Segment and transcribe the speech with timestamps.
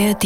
[0.00, 0.24] ARD.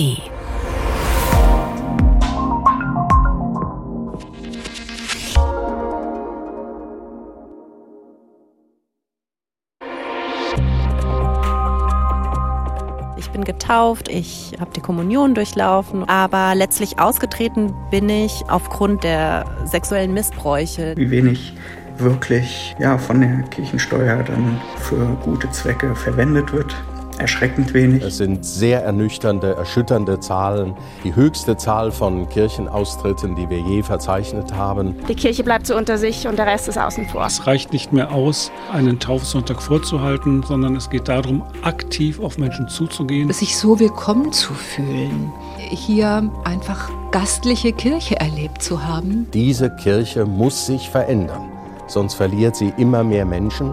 [13.17, 19.45] Ich bin getauft, ich habe die Kommunion durchlaufen, aber letztlich ausgetreten bin ich aufgrund der
[19.65, 20.95] sexuellen Missbräuche.
[20.97, 21.53] Wie wenig
[21.99, 26.77] wirklich ja, von der Kirchensteuer dann für gute Zwecke verwendet wird
[27.19, 28.03] erschreckend wenig.
[28.03, 30.75] Es sind sehr ernüchternde, erschütternde Zahlen.
[31.05, 34.97] Die höchste Zahl von Kirchenaustritten, die wir je verzeichnet haben.
[35.09, 37.25] Die Kirche bleibt so unter sich und der Rest ist außen vor.
[37.27, 42.69] Es reicht nicht mehr aus, einen Taufsonntag vorzuhalten, sondern es geht darum, aktiv auf Menschen
[42.69, 43.33] zuzugehen.
[43.33, 45.33] Sich so willkommen zu fühlen,
[45.71, 49.29] hier einfach gastliche Kirche erlebt zu haben.
[49.33, 51.49] Diese Kirche muss sich verändern,
[51.87, 53.73] sonst verliert sie immer mehr Menschen.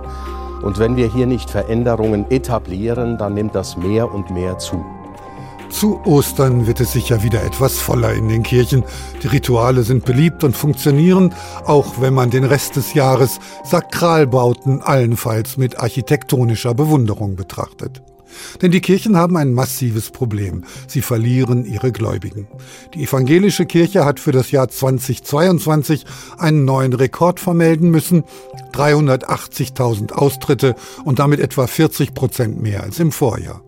[0.62, 4.84] Und wenn wir hier nicht Veränderungen etablieren, dann nimmt das mehr und mehr zu.
[5.72, 8.84] Zu Ostern wird es sicher wieder etwas voller in den Kirchen.
[9.24, 11.34] Die Rituale sind beliebt und funktionieren,
[11.66, 18.02] auch wenn man den Rest des Jahres Sakralbauten allenfalls mit architektonischer Bewunderung betrachtet.
[18.62, 20.64] Denn die Kirchen haben ein massives Problem.
[20.88, 22.48] Sie verlieren ihre Gläubigen.
[22.94, 26.06] Die evangelische Kirche hat für das Jahr 2022
[26.38, 28.24] einen neuen Rekord vermelden müssen.
[28.74, 33.62] 380.000 Austritte und damit etwa 40 Prozent mehr als im Vorjahr.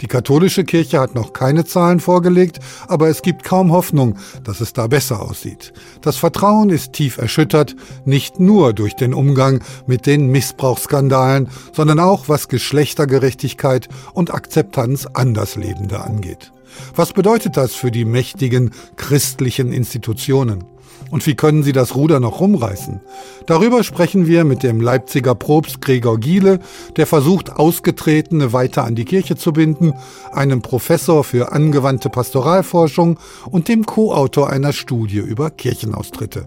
[0.00, 4.72] Die katholische Kirche hat noch keine Zahlen vorgelegt, aber es gibt kaum Hoffnung, dass es
[4.72, 5.72] da besser aussieht.
[6.00, 12.28] Das Vertrauen ist tief erschüttert, nicht nur durch den Umgang mit den Missbrauchsskandalen, sondern auch
[12.28, 16.52] was Geschlechtergerechtigkeit und Akzeptanz Anderslebender angeht.
[16.94, 20.64] Was bedeutet das für die mächtigen christlichen Institutionen?
[21.10, 23.00] Und wie können sie das Ruder noch rumreißen?
[23.46, 26.60] Darüber sprechen wir mit dem Leipziger Propst Gregor Giele,
[26.96, 29.92] der versucht, Ausgetretene weiter an die Kirche zu binden,
[30.32, 33.18] einem Professor für angewandte Pastoralforschung
[33.50, 36.46] und dem Co-Autor einer Studie über Kirchenaustritte.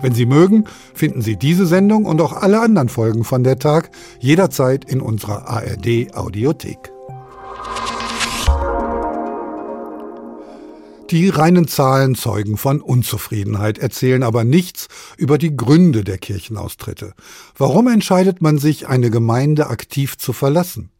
[0.00, 3.90] Wenn Sie mögen, finden Sie diese Sendung und auch alle anderen Folgen von der Tag
[4.20, 6.92] jederzeit in unserer ARD Audiothek.
[11.10, 17.14] Die reinen Zahlen zeugen von Unzufriedenheit, erzählen aber nichts über die Gründe der Kirchenaustritte.
[17.56, 20.90] Warum entscheidet man sich, eine Gemeinde aktiv zu verlassen?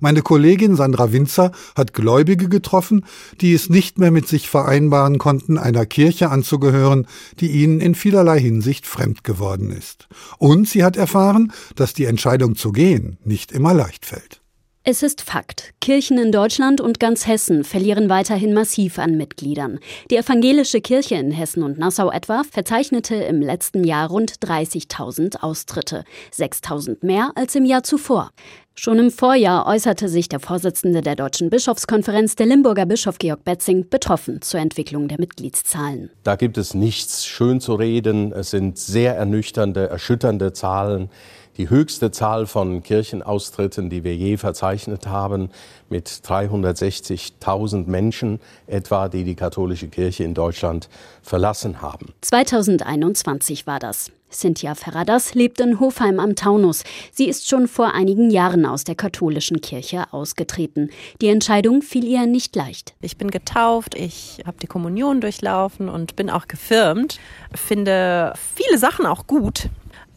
[0.00, 3.06] Meine Kollegin Sandra Winzer hat Gläubige getroffen,
[3.40, 7.06] die es nicht mehr mit sich vereinbaren konnten, einer Kirche anzugehören,
[7.38, 10.08] die ihnen in vielerlei Hinsicht fremd geworden ist.
[10.38, 14.41] Und sie hat erfahren, dass die Entscheidung zu gehen nicht immer leicht fällt.
[14.84, 15.74] Es ist Fakt.
[15.80, 19.78] Kirchen in Deutschland und ganz Hessen verlieren weiterhin massiv an Mitgliedern.
[20.10, 26.02] Die evangelische Kirche in Hessen und Nassau etwa verzeichnete im letzten Jahr rund 30.000 Austritte.
[26.34, 28.32] 6.000 mehr als im Jahr zuvor.
[28.74, 33.88] Schon im Vorjahr äußerte sich der Vorsitzende der Deutschen Bischofskonferenz, der Limburger Bischof Georg Betzing,
[33.88, 36.10] betroffen zur Entwicklung der Mitgliedszahlen.
[36.24, 38.32] Da gibt es nichts schön zu reden.
[38.32, 41.10] Es sind sehr ernüchternde, erschütternde Zahlen
[41.56, 45.50] die höchste Zahl von Kirchenaustritten, die wir je verzeichnet haben,
[45.88, 50.88] mit 360.000 Menschen etwa, die die katholische Kirche in Deutschland
[51.22, 52.12] verlassen haben.
[52.22, 54.10] 2021 war das.
[54.32, 56.84] Cynthia Ferradas lebt in Hofheim am Taunus.
[57.12, 60.90] Sie ist schon vor einigen Jahren aus der katholischen Kirche ausgetreten.
[61.20, 62.94] Die Entscheidung fiel ihr nicht leicht.
[63.00, 67.18] Ich bin getauft, ich habe die Kommunion durchlaufen und bin auch gefirmt.
[67.54, 69.68] Finde viele Sachen auch gut,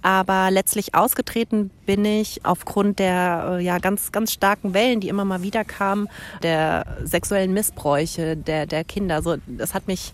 [0.05, 5.25] aber letztlich ausgetreten bin ich aufgrund der äh, ja, ganz, ganz starken Wellen, die immer
[5.25, 6.07] mal wieder kamen,
[6.43, 9.15] der sexuellen Missbräuche der, der Kinder.
[9.15, 10.13] Also, das hat mich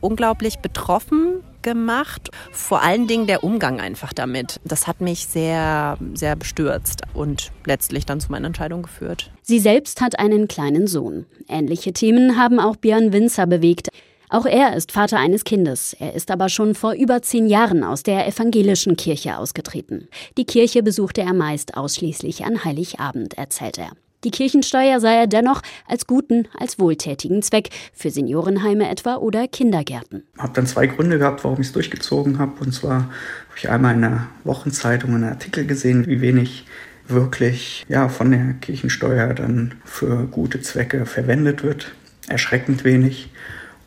[0.00, 2.30] unglaublich betroffen gemacht.
[2.52, 4.60] Vor allen Dingen der Umgang einfach damit.
[4.64, 9.32] Das hat mich sehr, sehr bestürzt und letztlich dann zu meiner Entscheidung geführt.
[9.42, 11.26] Sie selbst hat einen kleinen Sohn.
[11.48, 13.88] Ähnliche Themen haben auch Björn Winzer bewegt.
[14.30, 15.94] Auch er ist Vater eines Kindes.
[15.98, 20.08] Er ist aber schon vor über zehn Jahren aus der evangelischen Kirche ausgetreten.
[20.36, 23.92] Die Kirche besuchte er meist ausschließlich an Heiligabend, erzählt er.
[24.24, 30.24] Die Kirchensteuer sah er dennoch als guten, als wohltätigen Zweck für Seniorenheime etwa oder Kindergärten.
[30.34, 32.60] Ich habe dann zwei Gründe gehabt, warum ich es durchgezogen habe.
[32.60, 36.66] Und zwar habe ich einmal in einer Wochenzeitung einen Artikel gesehen, wie wenig
[37.06, 41.92] wirklich ja, von der Kirchensteuer dann für gute Zwecke verwendet wird.
[42.26, 43.30] Erschreckend wenig.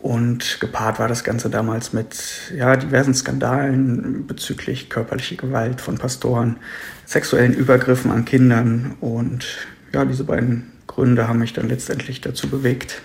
[0.01, 6.57] Und gepaart war das Ganze damals mit ja, diversen Skandalen bezüglich körperlicher Gewalt von Pastoren,
[7.05, 8.95] sexuellen Übergriffen an Kindern.
[8.99, 9.45] Und
[9.93, 13.01] ja, diese beiden Gründe haben mich dann letztendlich dazu bewegt,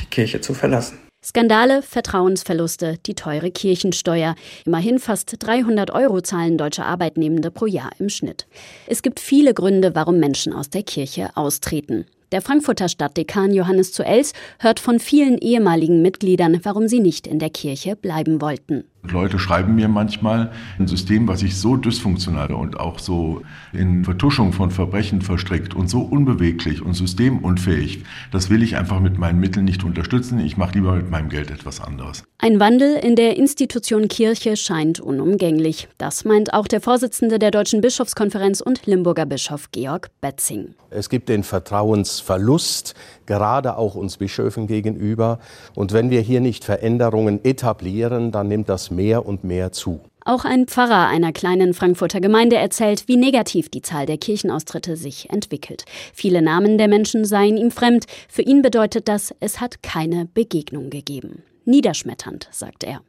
[0.00, 0.98] die Kirche zu verlassen.
[1.24, 4.36] Skandale, Vertrauensverluste, die teure Kirchensteuer.
[4.64, 8.46] Immerhin fast 300 Euro zahlen deutsche Arbeitnehmende pro Jahr im Schnitt.
[8.86, 12.06] Es gibt viele Gründe, warum Menschen aus der Kirche austreten.
[12.32, 17.38] Der Frankfurter Stadtdekan Johannes zu Els hört von vielen ehemaligen Mitgliedern, warum sie nicht in
[17.38, 18.84] der Kirche bleiben wollten.
[19.12, 23.42] Leute schreiben mir manchmal, ein System, was sich so dysfunktional und auch so
[23.72, 29.18] in Vertuschung von Verbrechen verstrickt und so unbeweglich und systemunfähig, das will ich einfach mit
[29.18, 30.38] meinen Mitteln nicht unterstützen.
[30.38, 32.24] Ich mache lieber mit meinem Geld etwas anderes.
[32.38, 35.88] Ein Wandel in der Institution Kirche scheint unumgänglich.
[35.98, 40.74] Das meint auch der Vorsitzende der Deutschen Bischofskonferenz und Limburger Bischof Georg Betzing.
[40.90, 42.94] Es gibt den Vertrauensverlust,
[43.26, 45.40] gerade auch uns Bischöfen gegenüber.
[45.74, 50.00] Und wenn wir hier nicht Veränderungen etablieren, dann nimmt das mehr und mehr zu.
[50.24, 55.30] Auch ein Pfarrer einer kleinen Frankfurter Gemeinde erzählt, wie negativ die Zahl der Kirchenaustritte sich
[55.30, 55.84] entwickelt.
[56.12, 58.06] Viele Namen der Menschen seien ihm fremd.
[58.28, 61.44] Für ihn bedeutet das, es hat keine Begegnung gegeben.
[61.64, 63.02] Niederschmetternd, sagt er.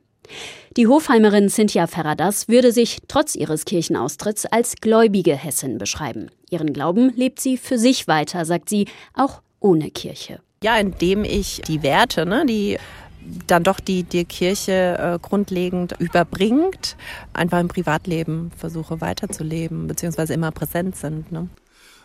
[0.76, 6.30] Die Hofheimerin Cynthia Ferradas würde sich trotz ihres Kirchenaustritts als gläubige Hessin beschreiben.
[6.52, 8.86] Ihren Glauben lebt sie für sich weiter, sagt sie,
[9.16, 10.40] auch ohne Kirche.
[10.64, 12.78] Ja, indem ich die Werte, ne, die
[13.48, 16.96] dann doch die, die Kirche äh, grundlegend überbringt,
[17.34, 21.32] einfach im Privatleben versuche weiterzuleben, beziehungsweise immer präsent sind.
[21.32, 21.50] Ne?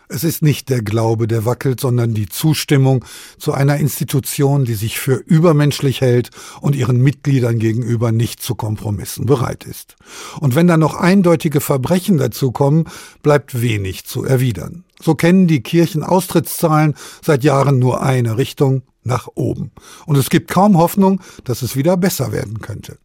[0.09, 3.05] Es ist nicht der Glaube, der wackelt, sondern die Zustimmung
[3.37, 6.29] zu einer Institution, die sich für übermenschlich hält
[6.61, 9.95] und ihren Mitgliedern gegenüber nicht zu Kompromissen bereit ist.
[10.39, 12.85] Und wenn dann noch eindeutige Verbrechen dazukommen,
[13.21, 14.83] bleibt wenig zu erwidern.
[15.03, 19.71] So kennen die Kirchenaustrittszahlen seit Jahren nur eine Richtung nach oben.
[20.05, 22.97] Und es gibt kaum Hoffnung, dass es wieder besser werden könnte.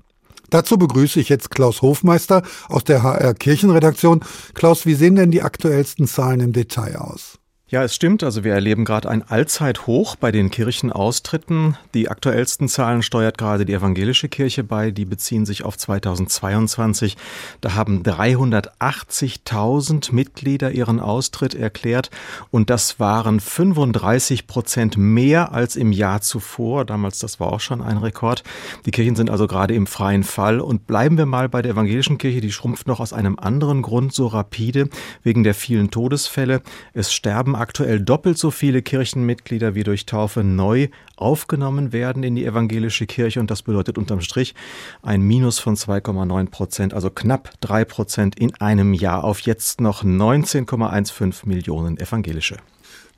[0.50, 4.20] Dazu begrüße ich jetzt Klaus Hofmeister aus der HR Kirchenredaktion.
[4.54, 7.38] Klaus, wie sehen denn die aktuellsten Zahlen im Detail aus?
[7.70, 8.24] Ja, es stimmt.
[8.24, 11.76] Also wir erleben gerade ein Allzeithoch bei den Kirchenaustritten.
[11.92, 14.90] Die aktuellsten Zahlen steuert gerade die evangelische Kirche bei.
[14.90, 17.18] Die beziehen sich auf 2022.
[17.60, 22.08] Da haben 380.000 Mitglieder ihren Austritt erklärt.
[22.50, 26.86] Und das waren 35 Prozent mehr als im Jahr zuvor.
[26.86, 28.44] Damals, das war auch schon ein Rekord.
[28.86, 30.62] Die Kirchen sind also gerade im freien Fall.
[30.62, 32.40] Und bleiben wir mal bei der evangelischen Kirche.
[32.40, 34.88] Die schrumpft noch aus einem anderen Grund so rapide,
[35.22, 36.62] wegen der vielen Todesfälle.
[36.94, 42.44] Es sterben aktuell doppelt so viele Kirchenmitglieder wie durch Taufe neu aufgenommen werden in die
[42.44, 44.54] evangelische Kirche und das bedeutet unterm Strich
[45.02, 50.04] ein Minus von 2,9 Prozent, also knapp drei Prozent in einem Jahr auf jetzt noch
[50.04, 52.56] 19,15 Millionen evangelische.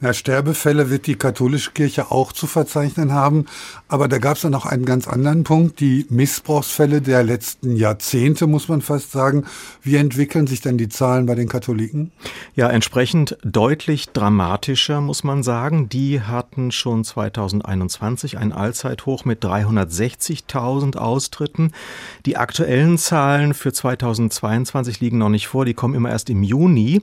[0.03, 3.45] Na, Sterbefälle wird die katholische Kirche auch zu verzeichnen haben.
[3.87, 8.47] Aber da gab es dann noch einen ganz anderen Punkt, die Missbrauchsfälle der letzten Jahrzehnte,
[8.47, 9.45] muss man fast sagen.
[9.83, 12.13] Wie entwickeln sich denn die Zahlen bei den Katholiken?
[12.55, 15.91] Ja, entsprechend deutlich dramatischer, muss man sagen.
[15.91, 21.73] Die hatten schon 2021 ein Allzeithoch mit 360.000 Austritten.
[22.25, 25.67] Die aktuellen Zahlen für 2022 liegen noch nicht vor.
[25.67, 27.03] Die kommen immer erst im Juni.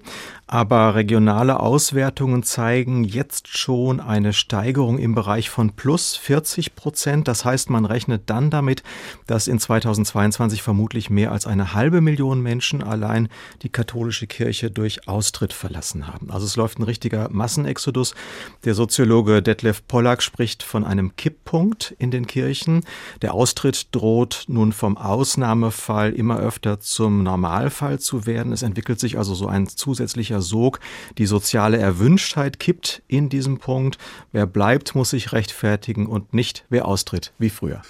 [0.50, 7.28] Aber regionale Auswertungen zeigen jetzt schon eine Steigerung im Bereich von plus 40 Prozent.
[7.28, 8.82] Das heißt, man rechnet dann damit,
[9.26, 13.28] dass in 2022 vermutlich mehr als eine halbe Million Menschen allein
[13.62, 16.32] die katholische Kirche durch Austritt verlassen haben.
[16.32, 18.16] Also es läuft ein richtiger Massenexodus.
[18.64, 22.86] Der Soziologe Detlef Pollack spricht von einem Kipppunkt in den Kirchen.
[23.22, 28.54] Der Austritt droht nun vom Ausnahmefall immer öfter zum Normalfall zu werden.
[28.54, 30.80] Es entwickelt sich also so ein zusätzlicher ziemlicher Sog.
[31.18, 33.98] Die soziale Erwünschtheit kippt in diesem Punkt.
[34.32, 37.82] Wer bleibt, muss sich rechtfertigen und nicht wer austritt, wie früher.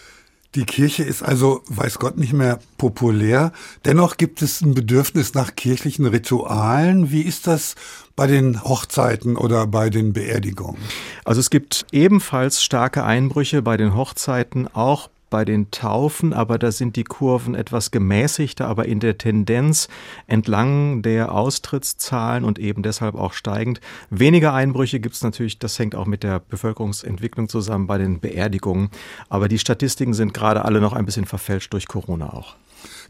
[0.55, 3.51] Die Kirche ist also, weiß Gott, nicht mehr populär.
[3.85, 7.11] Dennoch gibt es ein Bedürfnis nach kirchlichen Ritualen.
[7.11, 7.75] Wie ist das
[8.15, 10.81] bei den Hochzeiten oder bei den Beerdigungen?
[11.25, 16.71] Also es gibt ebenfalls starke Einbrüche bei den Hochzeiten, auch bei den Taufen, aber da
[16.71, 19.87] sind die Kurven etwas gemäßigter, aber in der Tendenz
[20.27, 23.81] entlang der Austrittszahlen und eben deshalb auch steigend.
[24.09, 28.89] Weniger Einbrüche gibt es natürlich, das hängt auch mit der Bevölkerungsentwicklung zusammen bei den Beerdigungen,
[29.29, 32.55] aber die Statistiken sind gerade alle noch ein bisschen verfälscht durch Corona auch.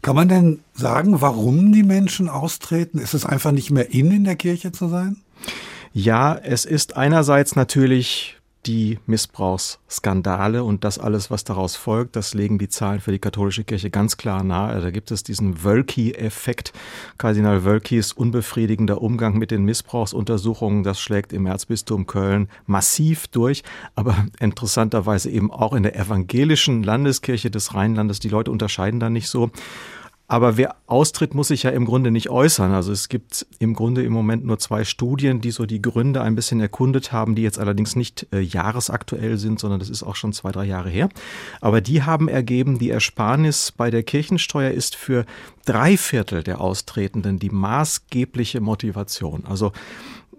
[0.02, 2.98] Kann man denn sagen, warum die Menschen austreten?
[2.98, 5.16] Ist es einfach nicht mehr in in der Kirche zu sein?
[5.92, 8.37] Ja, es ist einerseits natürlich
[8.68, 13.64] die Missbrauchsskandale und das alles, was daraus folgt, das legen die Zahlen für die katholische
[13.64, 14.80] Kirche ganz klar nahe.
[14.82, 16.74] Da gibt es diesen Wölki-Effekt.
[17.16, 23.62] Kardinal Wölkis unbefriedigender Umgang mit den Missbrauchsuntersuchungen, das schlägt im Erzbistum Köln massiv durch,
[23.94, 28.20] aber interessanterweise eben auch in der evangelischen Landeskirche des Rheinlandes.
[28.20, 29.50] Die Leute unterscheiden da nicht so.
[30.30, 32.72] Aber wer austritt, muss sich ja im Grunde nicht äußern.
[32.72, 36.34] Also es gibt im Grunde im Moment nur zwei Studien, die so die Gründe ein
[36.34, 40.34] bisschen erkundet haben, die jetzt allerdings nicht äh, jahresaktuell sind, sondern das ist auch schon
[40.34, 41.08] zwei, drei Jahre her.
[41.62, 45.24] Aber die haben ergeben, die Ersparnis bei der Kirchensteuer ist für
[45.64, 49.46] drei Viertel der Austretenden die maßgebliche Motivation.
[49.46, 49.72] Also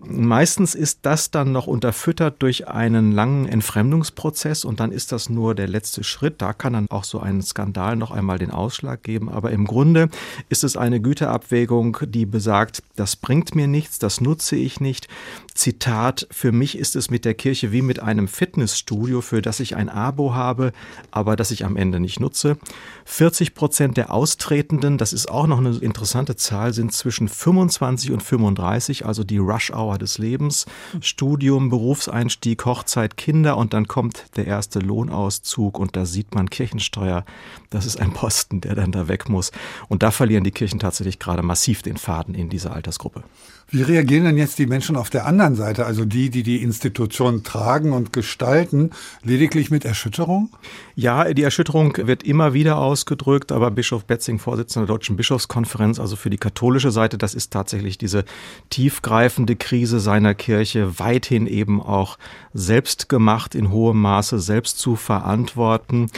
[0.02, 5.56] Meistens ist das dann noch unterfüttert durch einen langen Entfremdungsprozess und dann ist das nur
[5.56, 6.42] der letzte Schritt.
[6.42, 9.28] Da kann dann auch so ein Skandal noch einmal den Ausschlag geben.
[9.28, 10.10] Aber im Grunde
[10.48, 15.10] ist es eine Güterabwägung, die besagt, das bringt mir nichts, das nutze ich nicht.
[15.54, 19.76] Zitat, für mich ist es mit der Kirche wie mit einem Fitnessstudio, für das ich
[19.76, 20.72] ein Abo habe,
[21.12, 22.58] aber das ich am Ende nicht nutze.
[23.04, 28.24] 40 Prozent der Austretenden, das ist auch noch eine interessante Zahl, sind zwischen 25 und
[28.24, 30.66] 35, also die Rush-Hour des Lebens.
[31.02, 37.26] Studium, Berufseinstieg, Hochzeit, Kinder und dann kommt der erste Lohnauszug und da sieht man Kirchensteuer.
[37.70, 39.52] Das ist ein Posten, der dann da weg muss.
[39.88, 43.24] Und da verlieren die Kirchen tatsächlich gerade massiv den Faden in dieser Altersgruppe.
[43.72, 47.44] Wie reagieren denn jetzt die Menschen auf der anderen Seite, also die, die die Institution
[47.44, 48.90] tragen und gestalten,
[49.24, 50.50] lediglich mit Erschütterung?
[50.96, 56.16] Ja, die Erschütterung wird immer wieder ausgedrückt, aber Bischof Betzing, Vorsitzender der Deutschen Bischofskonferenz, also
[56.16, 58.26] für die katholische Seite, das ist tatsächlich diese
[58.72, 62.18] tiefgreifende Krise seiner Kirche, weithin eben auch
[62.54, 66.10] selbst gemacht, in hohem Maße selbst zu verantworten.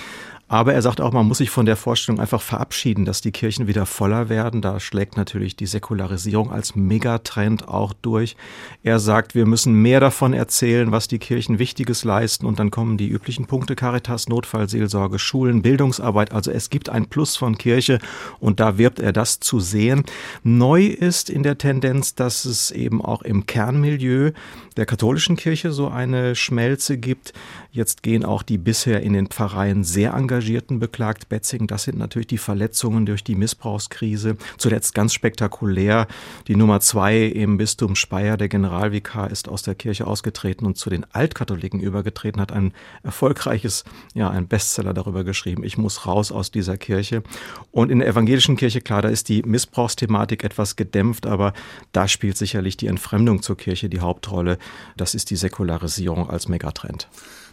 [0.51, 3.67] Aber er sagt auch, man muss sich von der Vorstellung einfach verabschieden, dass die Kirchen
[3.67, 4.61] wieder voller werden.
[4.61, 8.35] Da schlägt natürlich die Säkularisierung als Megatrend auch durch.
[8.83, 12.45] Er sagt, wir müssen mehr davon erzählen, was die Kirchen Wichtiges leisten.
[12.45, 16.33] Und dann kommen die üblichen Punkte Caritas, Notfallseelsorge, Schulen, Bildungsarbeit.
[16.33, 17.99] Also es gibt ein Plus von Kirche
[18.41, 20.03] und da wirbt er das zu sehen.
[20.43, 24.31] Neu ist in der Tendenz, dass es eben auch im Kernmilieu
[24.77, 27.33] der katholischen Kirche so eine Schmelze gibt.
[27.71, 31.67] Jetzt gehen auch die bisher in den Pfarreien sehr Engagierten beklagt Betzing.
[31.67, 34.37] Das sind natürlich die Verletzungen durch die Missbrauchskrise.
[34.57, 36.07] Zuletzt ganz spektakulär.
[36.47, 40.89] Die Nummer zwei im Bistum Speyer, der Generalvikar, ist aus der Kirche ausgetreten und zu
[40.89, 43.83] den Altkatholiken übergetreten, hat ein erfolgreiches,
[44.15, 45.63] ja, ein Bestseller darüber geschrieben.
[45.63, 47.21] Ich muss raus aus dieser Kirche.
[47.69, 51.53] Und in der evangelischen Kirche, klar, da ist die Missbrauchsthematik etwas gedämpft, aber
[51.91, 54.57] da spielt sicherlich die Entfremdung zur Kirche die Hauptrolle.
[54.97, 57.07] Das ist die Säkularisierung als Megatrend.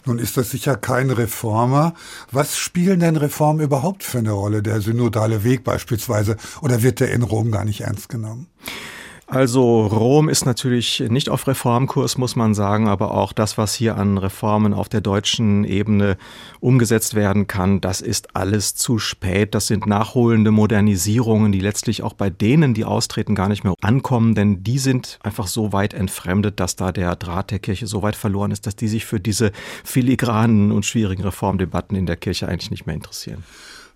[0.09, 1.93] Nun ist das sicher kein Reformer.
[2.33, 4.63] Was spielen denn Reformen überhaupt für eine Rolle?
[4.63, 6.39] Der synodale Weg beispielsweise.
[6.63, 8.47] Oder wird der in Rom gar nicht ernst genommen?
[9.31, 13.99] Also Rom ist natürlich nicht auf Reformkurs, muss man sagen, aber auch das, was hier
[13.99, 16.17] an Reformen auf der deutschen Ebene
[16.61, 19.55] umgesetzt werden kann, das ist alles zu spät.
[19.55, 24.35] Das sind nachholende Modernisierungen, die letztlich auch bei denen, die austreten, gar nicht mehr ankommen,
[24.35, 28.17] denn die sind einfach so weit entfremdet, dass da der Draht der Kirche so weit
[28.17, 29.53] verloren ist, dass die sich für diese
[29.85, 33.45] filigranen und schwierigen Reformdebatten in der Kirche eigentlich nicht mehr interessieren.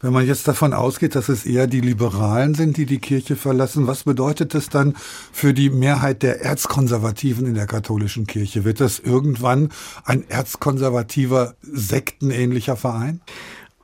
[0.02, 3.87] Wenn man jetzt davon ausgeht, dass es eher die Liberalen sind, die die Kirche verlassen,
[3.87, 4.97] was bedeutet das dann
[5.32, 8.64] für die Mehrheit der Erzkonservativen in der katholischen Kirche?
[8.64, 9.68] Wird das irgendwann
[10.04, 13.21] ein erzkonservativer, sektenähnlicher Verein?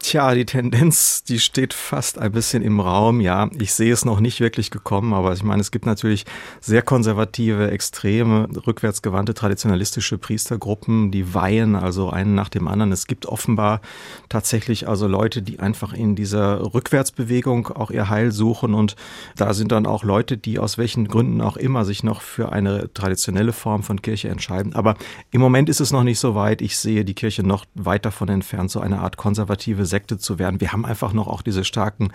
[0.01, 3.21] Tja, die Tendenz, die steht fast ein bisschen im Raum.
[3.21, 6.25] Ja, ich sehe es noch nicht wirklich gekommen, aber ich meine, es gibt natürlich
[6.61, 12.93] sehr konservative, extreme, rückwärtsgewandte, traditionalistische Priestergruppen, die weihen also einen nach dem anderen.
[12.93, 13.81] Es gibt offenbar
[14.29, 18.95] tatsächlich also Leute, die einfach in dieser Rückwärtsbewegung auch ihr Heil suchen und
[19.37, 22.93] da sind dann auch Leute, die aus welchen Gründen auch immer sich noch für eine
[22.95, 24.77] traditionelle Form von Kirche entscheiden.
[24.77, 24.95] Aber
[25.33, 26.63] im Moment ist es noch nicht so weit.
[26.63, 30.61] Ich sehe die Kirche noch weit davon entfernt, so eine Art konservative Sekte zu werden.
[30.61, 32.13] Wir haben einfach noch auch diese starken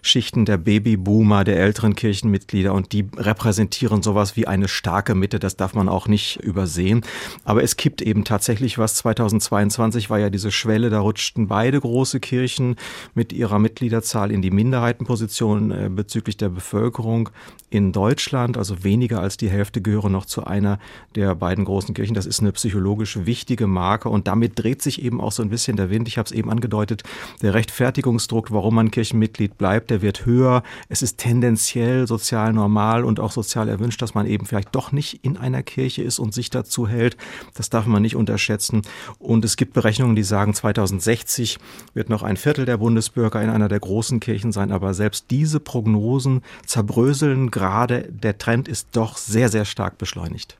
[0.00, 5.38] Schichten der Babyboomer, der älteren Kirchenmitglieder und die repräsentieren sowas wie eine starke Mitte.
[5.38, 7.02] Das darf man auch nicht übersehen.
[7.44, 8.94] Aber es kippt eben tatsächlich was.
[8.96, 12.76] 2022 war ja diese Schwelle, da rutschten beide große Kirchen
[13.14, 17.30] mit ihrer Mitgliederzahl in die Minderheitenposition äh, bezüglich der Bevölkerung
[17.70, 18.56] in Deutschland.
[18.56, 20.78] Also weniger als die Hälfte gehören noch zu einer
[21.14, 22.14] der beiden großen Kirchen.
[22.14, 25.76] Das ist eine psychologisch wichtige Marke und damit dreht sich eben auch so ein bisschen
[25.76, 26.08] der Wind.
[26.08, 27.02] Ich habe es eben angedeutet,
[27.42, 30.62] der Rechtfertigungsdruck, warum man Kirchenmitglied bleibt, der wird höher.
[30.88, 35.24] Es ist tendenziell sozial normal und auch sozial erwünscht, dass man eben vielleicht doch nicht
[35.24, 37.16] in einer Kirche ist und sich dazu hält.
[37.54, 38.82] Das darf man nicht unterschätzen.
[39.18, 41.58] Und es gibt Berechnungen, die sagen, 2060
[41.94, 44.72] wird noch ein Viertel der Bundesbürger in einer der großen Kirchen sein.
[44.72, 48.08] Aber selbst diese Prognosen zerbröseln gerade.
[48.10, 50.56] Der Trend ist doch sehr, sehr stark beschleunigt.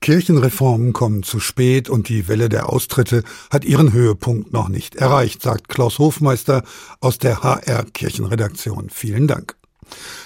[0.00, 5.42] Kirchenreformen kommen zu spät und die Welle der Austritte hat ihren Höhepunkt noch nicht erreicht,
[5.42, 6.62] sagt Klaus Hofmeister
[7.00, 8.88] aus der HR Kirchenredaktion.
[8.90, 9.56] Vielen Dank.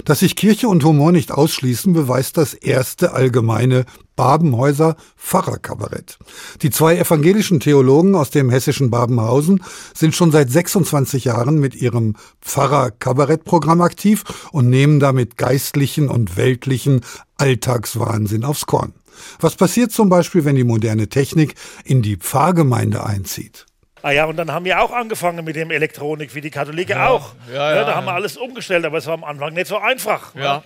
[0.04, 6.18] Dass sich Kirche und Humor nicht ausschließen, beweist das erste allgemeine Babenhäuser Pfarrerkabarett.
[6.62, 9.64] Die zwei evangelischen Theologen aus dem hessischen Babenhausen
[9.94, 17.00] sind schon seit 26 Jahren mit ihrem Pfarrerkabarettprogramm aktiv und nehmen damit geistlichen und weltlichen
[17.38, 18.92] Alltagswahnsinn aufs Korn.
[19.40, 21.54] Was passiert zum Beispiel, wenn die moderne Technik
[21.84, 23.66] in die Pfarrgemeinde einzieht?
[24.02, 27.08] Ah ja, und dann haben wir auch angefangen mit dem Elektronik, wie die Katholiken ja.
[27.08, 27.32] auch.
[27.48, 29.78] Ja, ja, ja, da haben wir alles umgestellt, aber es war am Anfang nicht so
[29.78, 30.34] einfach.
[30.34, 30.62] Ja.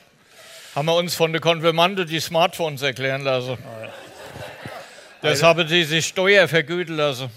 [0.74, 3.56] haben wir uns von der Konfirmande die Smartphones erklären lassen.
[5.22, 7.30] Das haben die sich Steuer vergüten lassen.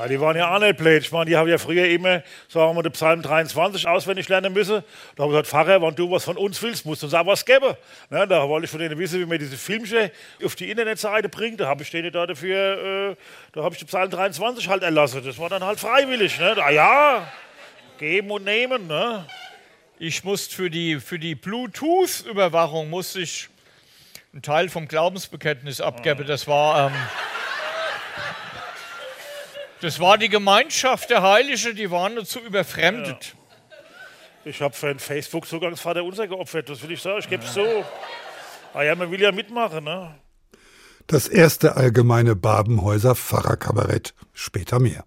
[0.00, 1.02] Ja, die waren ja auch nicht blöd.
[1.02, 4.82] Ich meine, die haben ja früher immer, sagen wir, den Psalm 23 auswendig lernen müssen.
[5.14, 7.26] Da habe ich gesagt, Pfarrer, wenn du was von uns willst, musst du uns auch
[7.26, 7.74] was geben.
[8.10, 10.10] Ja, da wollte ich von denen wissen, wie man diese Filmchen
[10.42, 11.60] auf die Internetseite bringt.
[11.60, 13.16] Da habe ich denen da dafür, äh,
[13.52, 15.20] da habe ich den Psalm 23 halt erlassen.
[15.22, 16.38] Das war dann halt freiwillig.
[16.38, 16.56] Ne?
[16.56, 17.30] Ah ja,
[17.98, 18.86] geben und nehmen.
[18.86, 19.26] Ne?
[19.98, 23.50] Ich musste für die, für die Bluetooth-Überwachung musste ich
[24.32, 26.26] einen Teil vom Glaubensbekenntnis abgeben.
[26.26, 26.86] Das war...
[26.86, 26.94] Ähm,
[29.80, 33.34] das war die Gemeinschaft der Heiligen, die waren dazu überfremdet.
[33.34, 33.40] Ja.
[34.44, 37.18] Ich habe für einen Facebook-Zugangsvater unser geopfert, das will ich sagen.
[37.20, 37.84] Ich gebe es so.
[38.72, 40.14] Ah ja, man will ja mitmachen, ne?
[41.06, 44.14] Das erste allgemeine Babenhäuser Pfarrerkabarett.
[44.32, 45.04] Später mehr.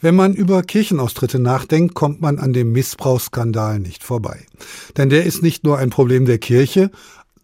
[0.00, 4.46] Wenn man über Kirchenaustritte nachdenkt, kommt man an dem Missbrauchsskandal nicht vorbei.
[4.96, 6.90] Denn der ist nicht nur ein Problem der Kirche,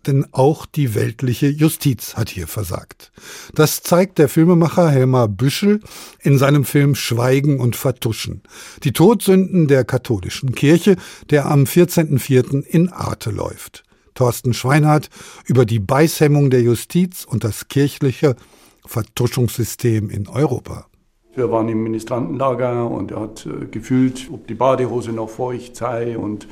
[0.06, 3.12] denn auch die weltliche Justiz hat hier versagt.
[3.54, 5.80] Das zeigt der Filmemacher Helmar Büschel
[6.20, 8.42] in seinem Film Schweigen und Vertuschen.
[8.82, 10.96] Die Todsünden der katholischen Kirche,
[11.30, 12.62] der am 14.04.
[12.62, 13.84] in Arte läuft.
[14.14, 15.10] Thorsten Schweinhardt
[15.46, 18.36] über die Beißhemmung der Justiz und das kirchliche
[18.86, 20.86] Vertuschungssystem in Europa.
[21.34, 26.16] Wir waren im Ministrantenlager und er hat äh, gefühlt, ob die Badehose noch feucht sei
[26.16, 26.46] und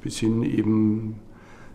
[0.00, 1.16] bis hin eben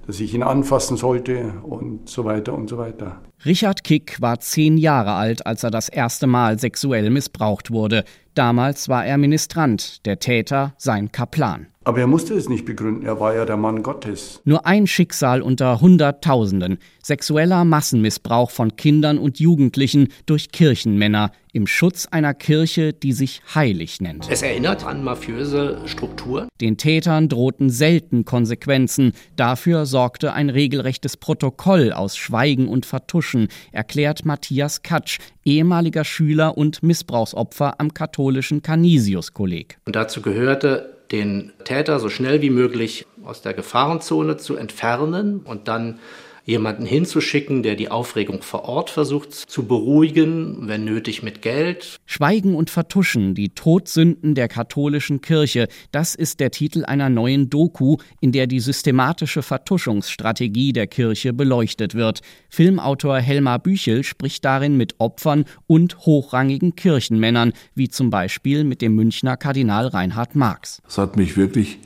[0.05, 3.21] dass ich ihn anfassen sollte und so weiter und so weiter.
[3.45, 8.05] Richard Kick war zehn Jahre alt, als er das erste Mal sexuell missbraucht wurde.
[8.35, 11.67] Damals war er Ministrant, der Täter sein Kaplan.
[11.85, 14.41] Aber er musste es nicht begründen, er war ja der Mann Gottes.
[14.45, 16.77] Nur ein Schicksal unter Hunderttausenden.
[17.03, 23.99] Sexueller Massenmissbrauch von Kindern und Jugendlichen durch Kirchenmänner im Schutz einer Kirche, die sich heilig
[23.99, 24.27] nennt.
[24.29, 26.47] Es erinnert an mafiöse Strukturen.
[26.61, 29.11] Den Tätern drohten selten Konsequenzen.
[29.35, 36.81] Dafür sorgte ein regelrechtes Protokoll aus Schweigen und Vertuschen, erklärt Matthias Katsch, ehemaliger Schüler und
[36.81, 39.77] Missbrauchsopfer am katholischen Canisius-Kolleg.
[39.85, 45.67] Und dazu gehörte den Täter so schnell wie möglich aus der Gefahrenzone zu entfernen und
[45.67, 45.99] dann
[46.45, 51.97] jemanden hinzuschicken, der die Aufregung vor Ort versucht zu beruhigen, wenn nötig mit Geld.
[52.05, 57.97] Schweigen und Vertuschen, die Todsünden der katholischen Kirche, das ist der Titel einer neuen Doku,
[58.19, 62.21] in der die systematische Vertuschungsstrategie der Kirche beleuchtet wird.
[62.49, 68.95] Filmautor Helmar Büchel spricht darin mit Opfern und hochrangigen Kirchenmännern, wie zum Beispiel mit dem
[68.95, 70.81] Münchner Kardinal Reinhard Marx.
[70.83, 71.79] Das hat mich wirklich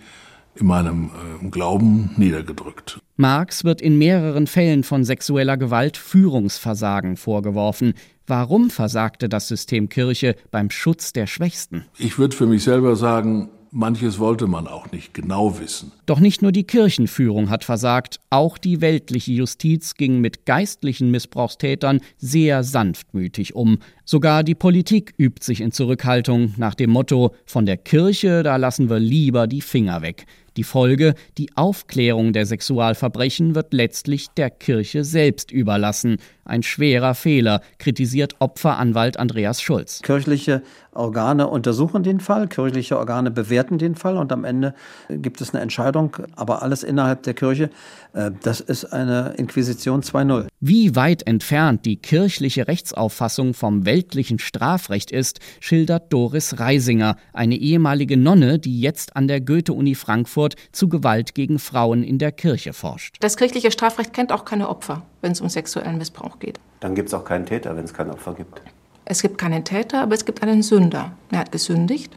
[0.60, 1.12] in meinem
[1.44, 3.00] äh, Glauben niedergedrückt.
[3.16, 7.94] Marx wird in mehreren Fällen von sexueller Gewalt Führungsversagen vorgeworfen.
[8.26, 11.86] Warum versagte das System Kirche beim Schutz der Schwächsten?
[11.98, 15.92] Ich würde für mich selber sagen, manches wollte man auch nicht genau wissen.
[16.06, 22.02] Doch nicht nur die Kirchenführung hat versagt, auch die weltliche Justiz ging mit geistlichen Missbrauchstätern
[22.18, 23.80] sehr sanftmütig um.
[24.10, 28.90] Sogar die Politik übt sich in Zurückhaltung nach dem Motto, von der Kirche, da lassen
[28.90, 30.26] wir lieber die Finger weg.
[30.58, 36.18] Die Folge, die Aufklärung der Sexualverbrechen wird letztlich der Kirche selbst überlassen.
[36.46, 40.02] Ein schwerer Fehler, kritisiert Opferanwalt Andreas Schulz.
[40.02, 44.74] Kirchliche Organe untersuchen den Fall, kirchliche Organe bewerten den Fall und am Ende
[45.10, 47.70] gibt es eine Entscheidung, aber alles innerhalb der Kirche.
[48.14, 50.48] Äh, das ist eine Inquisition 2.0.
[50.60, 58.16] Wie weit entfernt die kirchliche Rechtsauffassung vom weltlichen Strafrecht ist, schildert Doris Reisinger, eine ehemalige
[58.16, 63.16] Nonne, die jetzt an der Goethe-Uni Frankfurt zu Gewalt gegen Frauen in der Kirche forscht.
[63.22, 66.60] Das kirchliche Strafrecht kennt auch keine Opfer, wenn es um sexuellen Missbrauch geht.
[66.80, 68.62] Dann gibt es auch keinen Täter, wenn es kein Opfer gibt.
[69.06, 71.14] Es gibt keinen Täter, aber es gibt einen Sünder.
[71.32, 72.16] Er hat gesündigt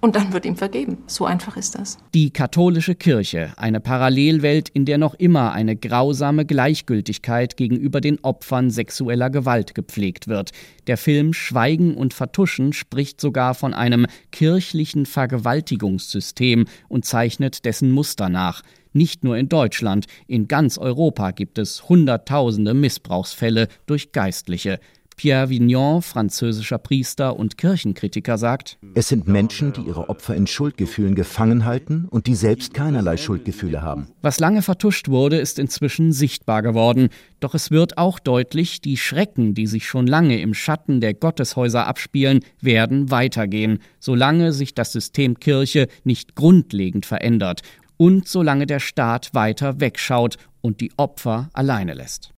[0.00, 0.98] und dann wird ihm vergeben.
[1.06, 1.98] So einfach ist das.
[2.14, 8.70] Die katholische Kirche, eine Parallelwelt, in der noch immer eine grausame Gleichgültigkeit gegenüber den Opfern
[8.70, 10.50] sexueller Gewalt gepflegt wird.
[10.86, 18.28] Der Film Schweigen und Vertuschen spricht sogar von einem kirchlichen Vergewaltigungssystem und zeichnet dessen Muster
[18.28, 18.62] nach.
[18.92, 24.80] Nicht nur in Deutschland, in ganz Europa gibt es Hunderttausende Missbrauchsfälle durch Geistliche.
[25.20, 31.14] Pierre Vignon, französischer Priester und Kirchenkritiker, sagt: Es sind Menschen, die ihre Opfer in Schuldgefühlen
[31.14, 34.08] gefangen halten und die selbst keinerlei Schuldgefühle haben.
[34.22, 37.10] Was lange vertuscht wurde, ist inzwischen sichtbar geworden.
[37.38, 41.86] Doch es wird auch deutlich, die Schrecken, die sich schon lange im Schatten der Gotteshäuser
[41.86, 47.60] abspielen, werden weitergehen, solange sich das System Kirche nicht grundlegend verändert
[47.98, 52.32] und solange der Staat weiter wegschaut und die Opfer alleine lässt.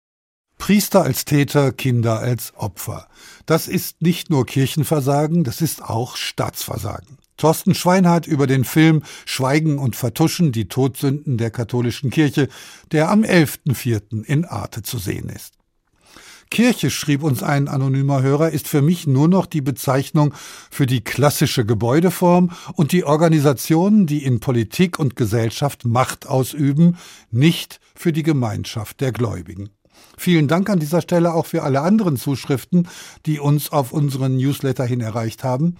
[0.62, 3.08] Priester als Täter, Kinder als Opfer.
[3.47, 7.17] Das ist nicht nur Kirchenversagen, das ist auch Staatsversagen.
[7.36, 12.47] Thorsten Schweinhardt über den Film Schweigen und Vertuschen, die Todsünden der katholischen Kirche,
[12.91, 14.24] der am 11.04.
[14.24, 15.56] in Arte zu sehen ist.
[16.52, 20.32] Kirche, schrieb uns ein anonymer Hörer, ist für mich nur noch die Bezeichnung
[20.69, 26.97] für die klassische Gebäudeform und die Organisationen, die in Politik und Gesellschaft Macht ausüben,
[27.32, 29.71] nicht für die Gemeinschaft der Gläubigen.
[30.22, 32.88] Vielen Dank an dieser Stelle auch für alle anderen Zuschriften,
[33.26, 35.78] die uns auf unseren Newsletter hin erreicht haben.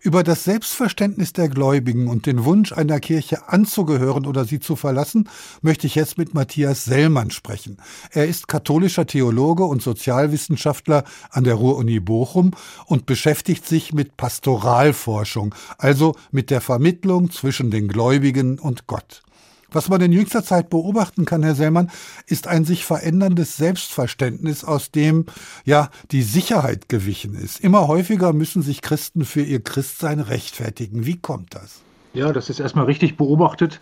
[0.00, 5.28] Über das Selbstverständnis der Gläubigen und den Wunsch einer Kirche anzugehören oder sie zu verlassen,
[5.62, 7.76] möchte ich jetzt mit Matthias Sellmann sprechen.
[8.10, 12.50] Er ist katholischer Theologe und Sozialwissenschaftler an der Ruhr-Uni Bochum
[12.86, 19.22] und beschäftigt sich mit Pastoralforschung, also mit der Vermittlung zwischen den Gläubigen und Gott.
[19.74, 21.90] Was man in jüngster Zeit beobachten kann, Herr Sellmann,
[22.26, 25.26] ist ein sich veränderndes Selbstverständnis, aus dem
[25.64, 27.58] ja die Sicherheit gewichen ist.
[27.58, 31.06] Immer häufiger müssen sich Christen für ihr Christsein rechtfertigen.
[31.06, 31.82] Wie kommt das?
[32.12, 33.80] Ja, das ist erstmal richtig beobachtet.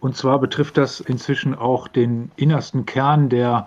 [0.00, 3.66] Und zwar betrifft das inzwischen auch den innersten Kern der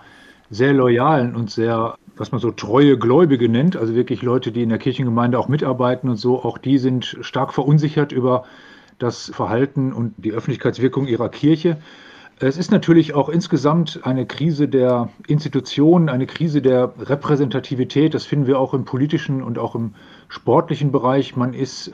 [0.50, 4.70] sehr loyalen und sehr, was man so treue Gläubige nennt, also wirklich Leute, die in
[4.70, 8.44] der Kirchengemeinde auch mitarbeiten und so, auch die sind stark verunsichert über
[8.98, 11.78] das Verhalten und die Öffentlichkeitswirkung ihrer Kirche.
[12.40, 18.14] Es ist natürlich auch insgesamt eine Krise der Institutionen, eine Krise der Repräsentativität.
[18.14, 19.94] Das finden wir auch im politischen und auch im
[20.28, 21.34] sportlichen Bereich.
[21.34, 21.90] Man ist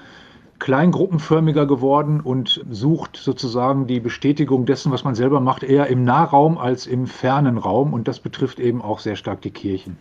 [0.59, 6.59] kleingruppenförmiger geworden und sucht sozusagen die Bestätigung dessen, was man selber macht, eher im Nahraum
[6.59, 7.95] als im fernen Raum.
[7.95, 9.97] Und das betrifft eben auch sehr stark die Kirchen.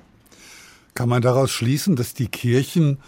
[0.93, 2.99] Kann man daraus schließen, dass die Kirchen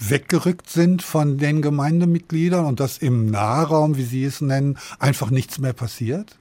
[0.00, 5.58] weggerückt sind von den Gemeindemitgliedern und dass im Nahraum, wie Sie es nennen, einfach nichts
[5.58, 6.36] mehr passiert?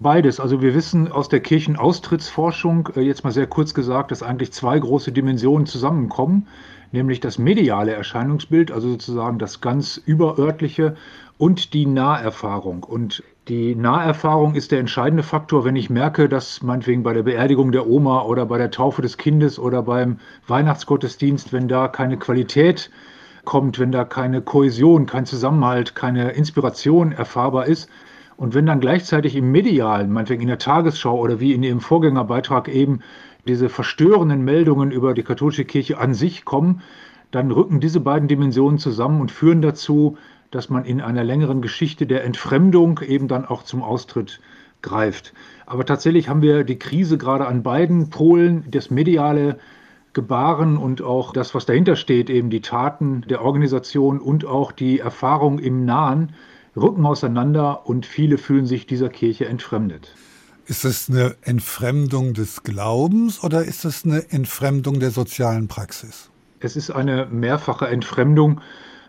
[0.00, 0.40] Beides.
[0.40, 4.78] Also wir wissen aus der Kirchenaustrittsforschung, äh, jetzt mal sehr kurz gesagt, dass eigentlich zwei
[4.78, 6.48] große Dimensionen zusammenkommen,
[6.92, 10.96] nämlich das mediale Erscheinungsbild, also sozusagen das ganz überörtliche
[11.38, 12.84] und die Naherfahrung.
[12.84, 17.70] Und die Naherfahrung ist der entscheidende Faktor, wenn ich merke, dass meinetwegen bei der Beerdigung
[17.70, 22.90] der Oma oder bei der Taufe des Kindes oder beim Weihnachtsgottesdienst, wenn da keine Qualität
[23.44, 27.88] kommt, wenn da keine Kohäsion, kein Zusammenhalt, keine Inspiration erfahrbar ist,
[28.36, 32.68] und wenn dann gleichzeitig im Medialen, meinetwegen in der Tagesschau oder wie in Ihrem Vorgängerbeitrag
[32.68, 33.00] eben
[33.48, 36.82] diese verstörenden Meldungen über die katholische Kirche an sich kommen,
[37.30, 40.18] dann rücken diese beiden Dimensionen zusammen und führen dazu,
[40.56, 44.40] dass man in einer längeren Geschichte der Entfremdung eben dann auch zum Austritt
[44.80, 45.34] greift.
[45.66, 49.58] Aber tatsächlich haben wir die Krise gerade an beiden Polen, das mediale
[50.14, 54.98] Gebaren und auch das, was dahinter steht, eben die Taten der Organisation und auch die
[54.98, 56.32] Erfahrung im Nahen,
[56.74, 60.14] rücken auseinander und viele fühlen sich dieser Kirche entfremdet.
[60.64, 66.30] Ist es eine Entfremdung des Glaubens oder ist es eine Entfremdung der sozialen Praxis?
[66.60, 68.62] Es ist eine mehrfache Entfremdung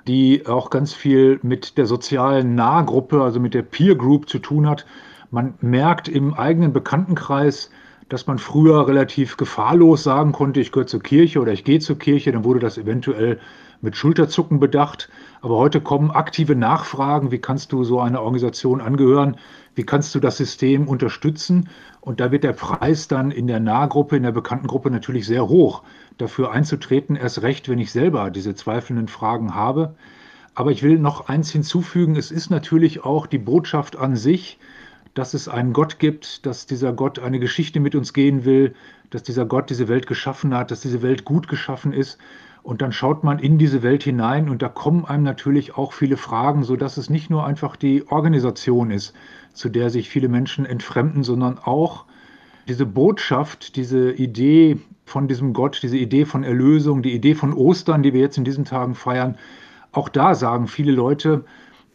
[0.08, 4.67] die auch ganz viel mit der sozialen Nahgruppe, also mit der Peer Group zu tun
[4.67, 4.86] hat.
[5.32, 7.70] Man merkt im eigenen Bekanntenkreis,
[8.10, 12.00] dass man früher relativ gefahrlos sagen konnte, ich gehöre zur Kirche oder ich gehe zur
[12.00, 13.39] Kirche, dann wurde das eventuell
[13.82, 15.10] mit Schulterzucken bedacht.
[15.41, 19.36] Aber heute kommen aktive Nachfragen, wie kannst du so einer Organisation angehören,
[19.77, 21.69] wie kannst du das System unterstützen.
[22.01, 25.83] Und da wird der Preis dann in der Nahgruppe, in der Bekanntengruppe natürlich sehr hoch
[26.17, 29.93] dafür einzutreten, erst recht, wenn ich selber diese zweifelnden Fragen habe.
[30.55, 34.57] Aber ich will noch eins hinzufügen, es ist natürlich auch die Botschaft an sich,
[35.13, 38.73] dass es einen Gott gibt, dass dieser Gott eine Geschichte mit uns gehen will,
[39.11, 42.17] dass dieser Gott diese Welt geschaffen hat, dass diese Welt gut geschaffen ist.
[42.63, 46.17] Und dann schaut man in diese Welt hinein und da kommen einem natürlich auch viele
[46.17, 49.13] Fragen, sodass es nicht nur einfach die Organisation ist,
[49.58, 52.06] zu der sich viele Menschen entfremden, sondern auch
[52.67, 58.04] diese Botschaft, diese Idee von diesem Gott, diese Idee von Erlösung, die Idee von Ostern,
[58.04, 59.38] die wir jetzt in diesen Tagen feiern,
[59.91, 61.46] auch da sagen viele Leute,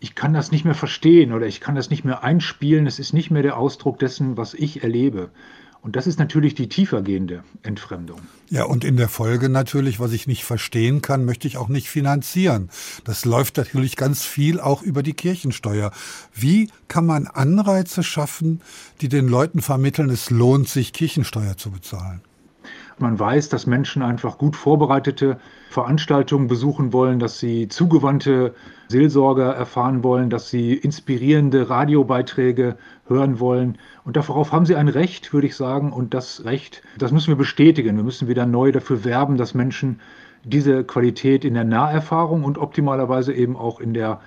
[0.01, 3.13] ich kann das nicht mehr verstehen oder ich kann das nicht mehr einspielen, es ist
[3.13, 5.31] nicht mehr der Ausdruck dessen, was ich erlebe.
[5.83, 8.21] Und das ist natürlich die tiefergehende Entfremdung.
[8.51, 11.89] Ja, und in der Folge natürlich, was ich nicht verstehen kann, möchte ich auch nicht
[11.89, 12.71] finanzieren.
[13.05, 15.91] Das läuft natürlich ganz viel auch über die Kirchensteuer.
[16.33, 18.61] Wie kann man Anreize schaffen,
[19.01, 22.21] die den Leuten vermitteln, es lohnt sich, Kirchensteuer zu bezahlen?
[23.03, 25.39] Man weiß, dass Menschen einfach gut vorbereitete
[25.71, 28.55] Veranstaltungen besuchen wollen, dass sie zugewandte
[28.87, 32.77] Seelsorger erfahren wollen, dass sie inspirierende Radiobeiträge
[33.09, 33.79] hören wollen.
[34.05, 35.93] Und darauf haben sie ein Recht, würde ich sagen.
[35.93, 37.97] Und das Recht, das müssen wir bestätigen.
[37.97, 39.99] Wir müssen wieder neu dafür werben, dass Menschen
[40.45, 44.21] diese Qualität in der Naherfahrung und optimalerweise eben auch in der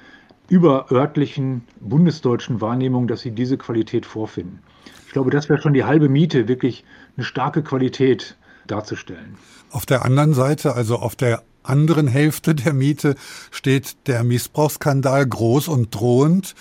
[0.49, 4.59] überörtlichen bundesdeutschen Wahrnehmung, dass sie diese Qualität vorfinden.
[5.07, 6.83] Ich glaube, das wäre schon die halbe Miete, wirklich
[7.15, 8.35] eine starke Qualität
[8.67, 9.37] darzustellen.
[9.71, 13.15] Auf der anderen Seite, also auf der anderen Hälfte der Miete,
[13.51, 16.55] steht der Missbrauchsskandal groß und drohend.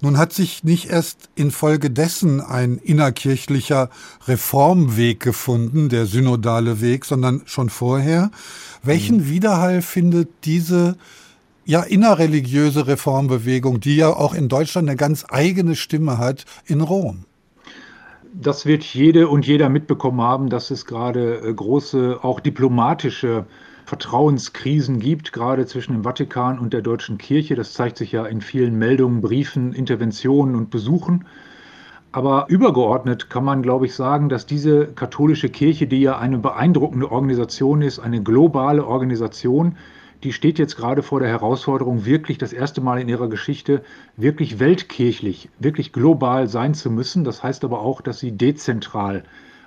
[0.00, 3.90] Nun hat sich nicht erst infolgedessen ein innerkirchlicher
[4.26, 8.30] Reformweg gefunden, der synodale Weg, sondern schon vorher.
[8.82, 9.28] Welchen mhm.
[9.28, 10.96] Widerhall findet diese
[11.64, 17.24] ja innerreligiöse Reformbewegung, die ja auch in Deutschland eine ganz eigene Stimme hat, in Rom?
[18.36, 23.46] Das wird jede und jeder mitbekommen haben, dass es gerade äh, große, auch diplomatische
[23.84, 27.54] Vertrauenskrisen gibt, gerade zwischen dem Vatikan und der deutschen Kirche.
[27.54, 31.26] Das zeigt sich ja in vielen Meldungen, Briefen, Interventionen und Besuchen.
[32.10, 37.12] Aber übergeordnet kann man, glaube ich, sagen, dass diese katholische Kirche, die ja eine beeindruckende
[37.12, 39.76] Organisation ist, eine globale Organisation,
[40.24, 43.84] die steht jetzt gerade vor der Herausforderung, wirklich das erste Mal in ihrer Geschichte
[44.16, 47.24] wirklich weltkirchlich, wirklich global sein zu müssen.
[47.24, 49.24] Das heißt aber auch, dass sie dezentral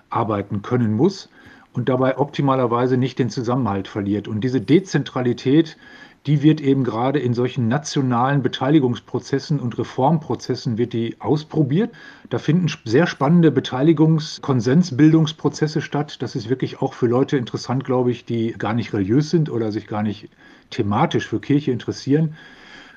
[0.10, 1.30] arbeiten können muss
[1.74, 4.28] und dabei optimalerweise nicht den Zusammenhalt verliert.
[4.28, 5.78] Und diese Dezentralität,
[6.28, 11.92] die wird eben gerade in solchen nationalen Beteiligungsprozessen und Reformprozessen wird die ausprobiert.
[12.30, 16.22] Da finden sehr spannende Beteiligungs-, Konsensbildungsprozesse statt.
[16.22, 19.72] Das ist wirklich auch für Leute interessant, glaube ich, die gar nicht religiös sind oder
[19.72, 20.30] sich gar nicht
[20.70, 22.36] thematisch für Kirche interessieren.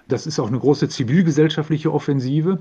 [0.08, 2.58] Das ist auch eine große zivilgesellschaftliche Offensive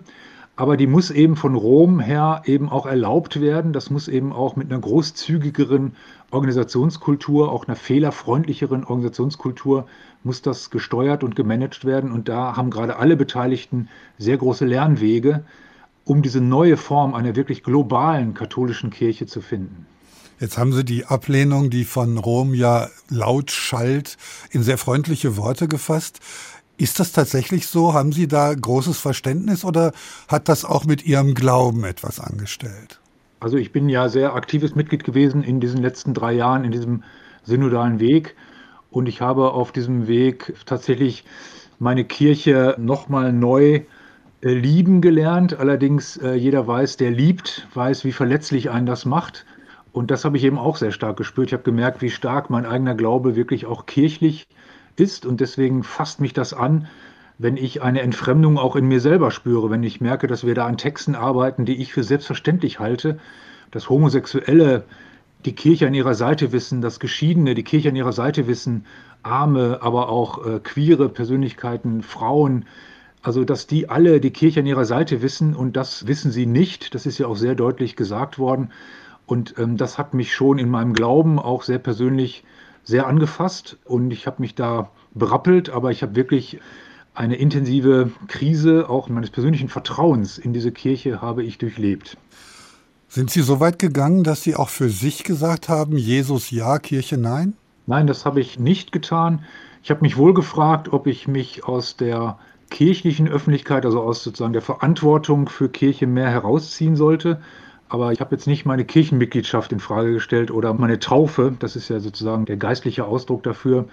[0.60, 3.72] aber die muss eben von Rom her eben auch erlaubt werden.
[3.72, 5.96] Das muss eben auch mit einer großzügigeren
[6.32, 9.88] Organisationskultur, auch einer fehlerfreundlicheren Organisationskultur,
[10.24, 12.12] muss das gesteuert und gemanagt werden.
[12.12, 15.44] Und da haben gerade alle Beteiligten sehr große Lernwege,
[16.06, 19.86] um diese neue Form einer wirklich globalen katholischen Kirche zu finden.
[20.40, 24.18] Jetzt haben Sie die Ablehnung, die von Rom ja laut schallt,
[24.52, 26.20] in sehr freundliche Worte gefasst.
[26.78, 27.94] Ist das tatsächlich so?
[27.94, 29.92] Haben Sie da großes Verständnis oder
[30.30, 33.02] hat das auch mit Ihrem Glauben etwas angestellt?
[33.42, 37.04] Also ich bin ja sehr aktives Mitglied gewesen in diesen letzten drei Jahren in diesem
[37.44, 38.36] synodalen Weg
[38.92, 41.24] und ich habe auf diesem Weg tatsächlich
[41.80, 43.82] meine Kirche nochmal neu
[44.42, 45.60] äh, lieben gelernt.
[45.60, 49.46] Allerdings äh, jeder weiß, der liebt, weiß, wie verletzlich einen das macht.
[49.92, 51.48] Und das habe ich eben auch sehr stark gespürt.
[51.48, 54.48] Ich habe gemerkt, wie stark mein eigener Glaube wirklich auch kirchlich
[54.96, 55.26] ist.
[55.26, 56.88] Und deswegen fasst mich das an,
[57.38, 60.66] wenn ich eine Entfremdung auch in mir selber spüre, wenn ich merke, dass wir da
[60.66, 63.18] an Texten arbeiten, die ich für selbstverständlich halte,
[63.72, 64.84] dass Homosexuelle
[65.46, 68.86] die Kirche an ihrer Seite wissen, dass Geschiedene die Kirche an ihrer Seite wissen,
[69.24, 72.66] Arme, aber auch äh, queere Persönlichkeiten, Frauen,
[73.22, 76.96] also dass die alle die Kirche an ihrer Seite wissen und das wissen sie nicht.
[76.96, 78.72] Das ist ja auch sehr deutlich gesagt worden.
[79.26, 82.44] Und ähm, das hat mich schon in meinem Glauben auch sehr persönlich
[82.84, 86.60] sehr angefasst und ich habe mich da berappelt, aber ich habe wirklich
[87.14, 92.18] eine intensive Krise auch meines persönlichen Vertrauens in diese Kirche habe ich durchlebt.
[93.12, 97.18] Sind Sie so weit gegangen, dass Sie auch für sich gesagt haben, Jesus ja, Kirche
[97.18, 97.56] nein?
[97.88, 99.44] Nein, das habe ich nicht getan.
[99.82, 102.38] Ich habe mich wohl gefragt, ob ich mich aus der
[102.70, 107.42] kirchlichen Öffentlichkeit, also aus sozusagen der Verantwortung für Kirche mehr herausziehen sollte.
[107.88, 111.56] Aber ich habe jetzt nicht meine Kirchenmitgliedschaft in Frage gestellt oder meine Taufe.
[111.58, 113.86] Das ist ja sozusagen der geistliche Ausdruck dafür.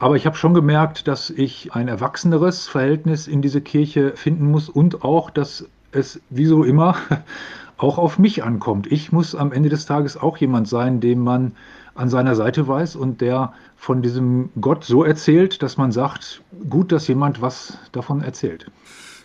[0.00, 4.68] Aber ich habe schon gemerkt, dass ich ein erwachseneres Verhältnis in diese Kirche finden muss
[4.68, 6.96] und auch, dass es, wie so immer,
[7.76, 8.90] auch auf mich ankommt.
[8.90, 11.52] Ich muss am Ende des Tages auch jemand sein, dem man
[11.94, 16.92] an seiner Seite weiß und der von diesem Gott so erzählt, dass man sagt, gut,
[16.92, 18.70] dass jemand was davon erzählt.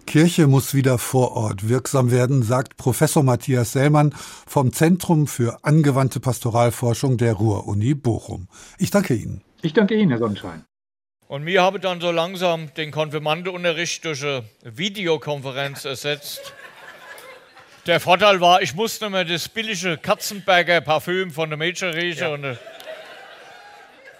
[0.07, 4.13] Kirche muss wieder vor Ort wirksam werden, sagt Professor Matthias Sellmann
[4.47, 8.47] vom Zentrum für angewandte Pastoralforschung der Ruhr-Uni Bochum.
[8.77, 9.41] Ich danke Ihnen.
[9.61, 10.63] Ich danke Ihnen, Herr Sonnenschein.
[11.27, 16.53] Und wir haben dann so langsam den Konfirmandeunterricht durch eine Videokonferenz ersetzt.
[17.87, 22.29] Der Vorteil war, ich musste mir das billige Katzenberger Parfüm von der Mädchen riechen ja.
[22.29, 22.57] und der,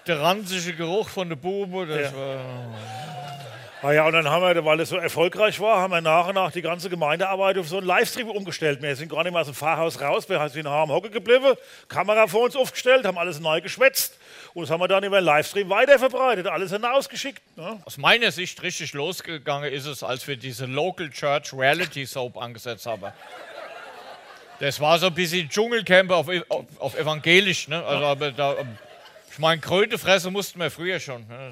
[0.08, 1.86] der ranzige Geruch von der Bube.
[1.86, 2.17] Das ja.
[2.17, 2.39] war.
[3.83, 6.51] Ah und dann haben wir, weil es so erfolgreich war, haben wir nach und nach
[6.51, 8.79] die ganze Gemeindearbeit auf so einen Livestream umgestellt.
[8.79, 11.55] Wir sind gar nicht mehr aus dem Pfarrhaus raus, wir sind am Hocke geblieben,
[11.87, 14.19] Kamera vor uns aufgestellt, haben alles neu geschwätzt
[14.53, 17.41] und das haben wir dann über einen Livestream weiterverbreitet, alles hinausgeschickt.
[17.57, 17.81] Ne?
[17.83, 22.85] Aus meiner Sicht richtig losgegangen ist es, als wir diese Local Church Reality Soap angesetzt
[22.85, 23.11] haben.
[24.59, 27.67] Das war so ein bisschen Dschungelcamp auf, auf, auf evangelisch.
[27.67, 27.83] Ne?
[27.83, 28.57] Also, da,
[29.31, 31.25] ich meine, Krötefresse mussten wir früher schon.
[31.27, 31.51] Ne?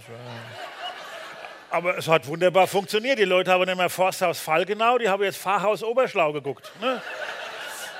[1.72, 3.20] Aber es hat wunderbar funktioniert.
[3.20, 6.72] Die Leute haben nicht mehr Forsthaus Fallgenau, die haben jetzt Pfarrhaus Oberschlau geguckt.
[6.82, 7.02] Ne?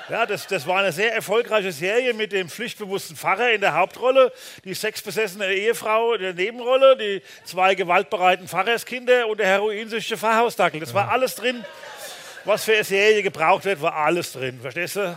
[0.08, 4.32] Ja, das, das war eine sehr erfolgreiche Serie mit dem pflichtbewussten Pfarrer in der Hauptrolle,
[4.64, 10.80] die sexbesessene Ehefrau in der Nebenrolle, die zwei gewaltbereiten Pfarrerskinder und der heroinsüchtige Pfarrhausdackel.
[10.80, 11.64] Das war alles drin.
[12.44, 14.58] Was für eine Serie gebraucht wird, war alles drin.
[14.60, 15.16] Verstehst du?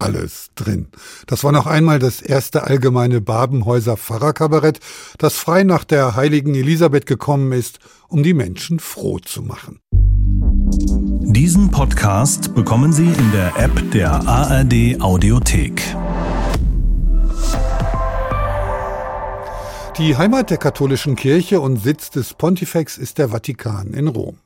[0.00, 0.88] Alles drin.
[1.26, 4.80] Das war noch einmal das erste allgemeine Babenhäuser Pfarrerkabarett,
[5.18, 9.80] das frei nach der heiligen Elisabeth gekommen ist, um die Menschen froh zu machen.
[11.32, 15.82] Diesen Podcast bekommen Sie in der App der ARD Audiothek.
[19.98, 24.38] Die Heimat der katholischen Kirche und Sitz des Pontifex ist der Vatikan in Rom.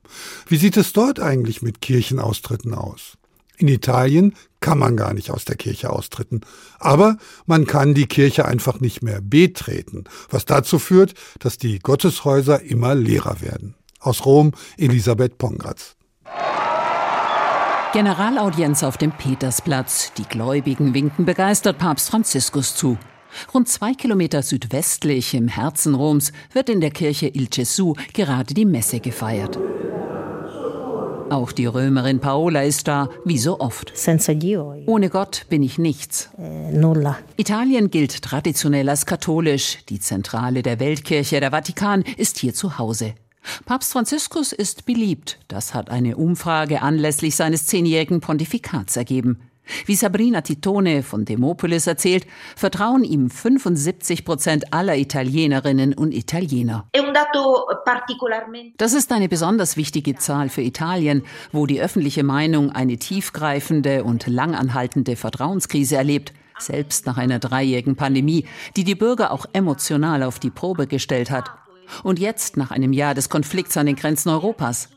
[0.48, 3.16] Wie sieht es dort eigentlich mit Kirchenaustritten aus?
[3.56, 6.40] In Italien kann man gar nicht aus der Kirche austreten.
[6.78, 12.62] Aber man kann die Kirche einfach nicht mehr betreten, was dazu führt, dass die Gotteshäuser
[12.62, 13.74] immer leerer werden.
[14.00, 15.96] Aus Rom Elisabeth Pongratz.
[17.92, 20.12] Generalaudienz auf dem Petersplatz.
[20.18, 22.98] Die Gläubigen winken begeistert Papst Franziskus zu.
[23.52, 28.64] Rund zwei Kilometer südwestlich im Herzen Roms wird in der Kirche Il Gesù gerade die
[28.64, 29.58] Messe gefeiert.
[31.30, 33.92] Auch die Römerin Paola ist da, wie so oft.
[34.86, 36.30] Ohne Gott bin ich nichts.
[36.38, 36.70] Eh,
[37.36, 39.78] Italien gilt traditionell als katholisch.
[39.88, 43.14] Die Zentrale der Weltkirche, der Vatikan, ist hier zu Hause.
[43.64, 45.38] Papst Franziskus ist beliebt.
[45.48, 49.40] Das hat eine Umfrage anlässlich seines zehnjährigen Pontifikats ergeben.
[49.86, 56.88] Wie Sabrina Titone von Demopolis erzählt, vertrauen ihm 75 Prozent aller Italienerinnen und Italiener.
[58.76, 61.22] Das ist eine besonders wichtige Zahl für Italien,
[61.52, 68.46] wo die öffentliche Meinung eine tiefgreifende und langanhaltende Vertrauenskrise erlebt, selbst nach einer dreijährigen Pandemie,
[68.76, 71.50] die die Bürger auch emotional auf die Probe gestellt hat.
[72.02, 74.88] Und jetzt, nach einem Jahr des Konflikts an den Grenzen Europas.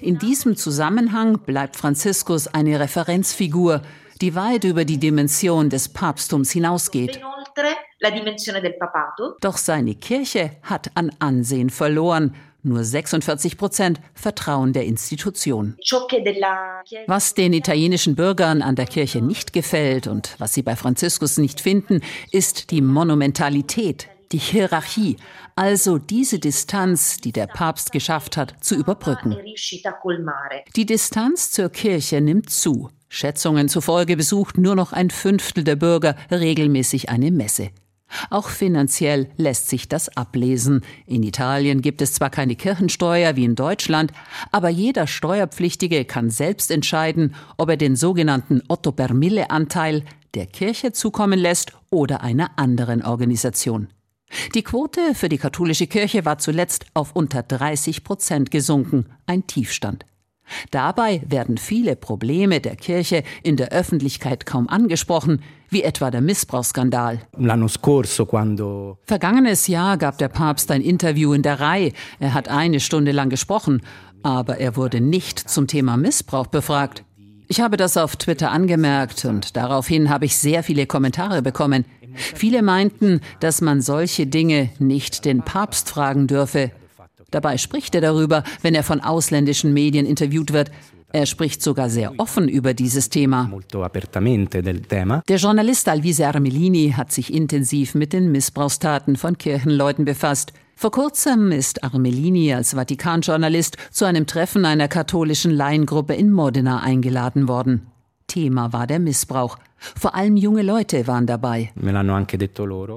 [0.00, 3.82] In diesem Zusammenhang bleibt Franziskus eine Referenzfigur,
[4.22, 7.20] die weit über die Dimension des Papsttums hinausgeht.
[9.40, 12.34] Doch seine Kirche hat an Ansehen verloren.
[12.62, 15.76] Nur 46 Prozent vertrauen der Institution.
[17.08, 21.60] Was den italienischen Bürgern an der Kirche nicht gefällt und was sie bei Franziskus nicht
[21.60, 25.16] finden, ist die Monumentalität, die Hierarchie,
[25.56, 29.36] also diese Distanz, die der Papst geschafft hat, zu überbrücken.
[30.76, 32.88] Die Distanz zur Kirche nimmt zu.
[33.14, 37.68] Schätzungen zufolge besucht nur noch ein Fünftel der Bürger regelmäßig eine Messe.
[38.30, 40.80] Auch finanziell lässt sich das ablesen.
[41.06, 44.12] In Italien gibt es zwar keine Kirchensteuer wie in Deutschland,
[44.50, 50.46] aber jeder Steuerpflichtige kann selbst entscheiden, ob er den sogenannten Otto per Mille Anteil der
[50.46, 53.88] Kirche zukommen lässt oder einer anderen Organisation.
[54.54, 60.06] Die Quote für die katholische Kirche war zuletzt auf unter 30 Prozent gesunken, ein Tiefstand.
[60.70, 67.20] Dabei werden viele Probleme der Kirche in der Öffentlichkeit kaum angesprochen, wie etwa der Missbrauchsskandal.
[69.04, 71.92] Vergangenes Jahr gab der Papst ein Interview in der Reihe.
[72.20, 73.82] Er hat eine Stunde lang gesprochen,
[74.22, 77.04] aber er wurde nicht zum Thema Missbrauch befragt.
[77.48, 81.84] Ich habe das auf Twitter angemerkt und daraufhin habe ich sehr viele Kommentare bekommen.
[82.14, 86.70] Viele meinten, dass man solche Dinge nicht den Papst fragen dürfe.
[87.32, 90.70] Dabei spricht er darüber, wenn er von ausländischen Medien interviewt wird.
[91.14, 93.52] Er spricht sogar sehr offen über dieses Thema.
[95.28, 100.54] Der Journalist Alvise Armelini hat sich intensiv mit den Missbrauchstaten von Kirchenleuten befasst.
[100.74, 107.46] Vor kurzem ist Armelini als Vatikanjournalist zu einem Treffen einer katholischen Laiengruppe in Modena eingeladen
[107.46, 107.91] worden.
[108.32, 109.58] Thema war der Missbrauch.
[109.76, 111.70] Vor allem junge Leute waren dabei.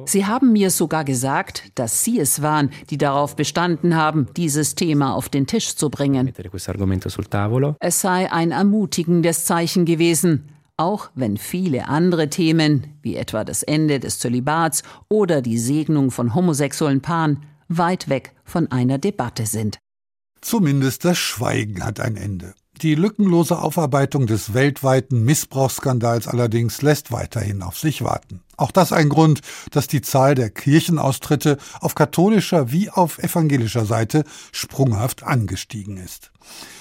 [0.05, 5.13] Sie haben mir sogar gesagt, dass Sie es waren, die darauf bestanden haben, dieses Thema
[5.13, 6.31] auf den Tisch zu bringen.
[7.79, 10.45] Es sei ein ermutigendes Zeichen gewesen,
[10.77, 16.33] auch wenn viele andere Themen, wie etwa das Ende des Zölibats oder die Segnung von
[16.33, 19.79] homosexuellen Paaren, weit weg von einer Debatte sind.
[20.39, 22.53] Zumindest das Schweigen hat ein Ende.
[22.81, 28.41] Die lückenlose Aufarbeitung des weltweiten Missbrauchsskandals allerdings lässt weiterhin auf sich warten.
[28.57, 29.39] Auch das ein Grund,
[29.71, 36.31] dass die Zahl der Kirchenaustritte auf katholischer wie auf evangelischer Seite sprunghaft angestiegen ist.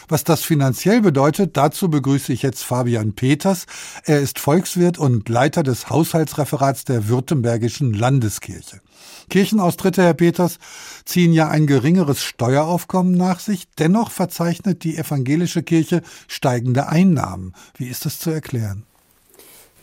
[0.08, 3.66] Was das finanziell bedeutet, dazu begrüße ich jetzt Fabian Peters.
[4.04, 8.80] Er ist Volkswirt und Leiter des Haushaltsreferats der Württembergischen Landeskirche.
[9.28, 10.58] Kirchenaustritte, Herr Peters,
[11.04, 13.68] ziehen ja ein geringeres Steueraufkommen nach sich.
[13.78, 17.54] Dennoch verzeichnet die evangelische Kirche steigende Einnahmen.
[17.76, 18.84] Wie ist das zu erklären?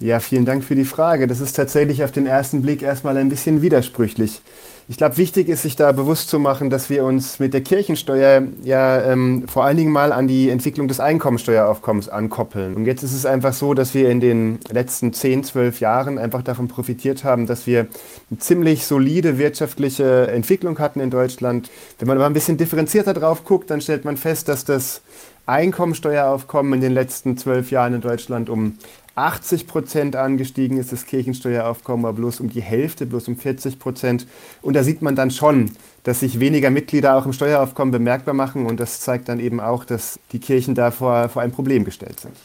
[0.02, 1.28] Ja, vielen Dank für die Frage.
[1.28, 4.42] Das ist tatsächlich auf den ersten Blick erstmal ein bisschen widersprüchlich.
[4.90, 8.42] Ich glaube, wichtig ist, sich da bewusst zu machen, dass wir uns mit der Kirchensteuer
[8.64, 12.74] ja ähm, vor allen Dingen mal an die Entwicklung des Einkommensteueraufkommens ankoppeln.
[12.74, 16.42] Und jetzt ist es einfach so, dass wir in den letzten 10, 12 Jahren einfach
[16.42, 17.88] davon profitiert haben, dass wir
[18.32, 21.70] eine ziemlich solide wirtschaftliche Entwicklung hatten in Deutschland.
[22.00, 25.04] Wenn man aber ein bisschen differenzierter drauf guckt, dann stellt man fest, dass das
[25.46, 28.78] Einkommensteueraufkommen in den letzten zwölf Jahren in Deutschland um
[29.16, 34.26] 80 Prozent angestiegen ist das Kirchensteueraufkommen, aber bloß um die Hälfte, bloß um 40 Prozent.
[34.62, 35.72] Und da sieht man dann schon,
[36.04, 38.66] dass sich weniger Mitglieder auch im Steueraufkommen bemerkbar machen.
[38.66, 42.22] Und das zeigt dann eben auch, dass die Kirchen da vor, vor ein Problem gestellt
[42.22, 42.36] sind.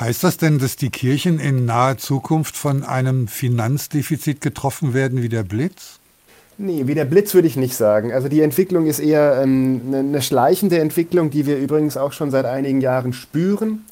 [0.00, 5.28] Heißt das denn, dass die Kirchen in naher Zukunft von einem Finanzdefizit getroffen werden wie
[5.28, 5.98] der Blitz?
[6.60, 8.12] Nee, wie der Blitz würde ich nicht sagen.
[8.12, 12.46] Also die Entwicklung ist eher ähm, eine schleichende Entwicklung, die wir übrigens auch schon seit
[12.46, 13.84] einigen Jahren spüren.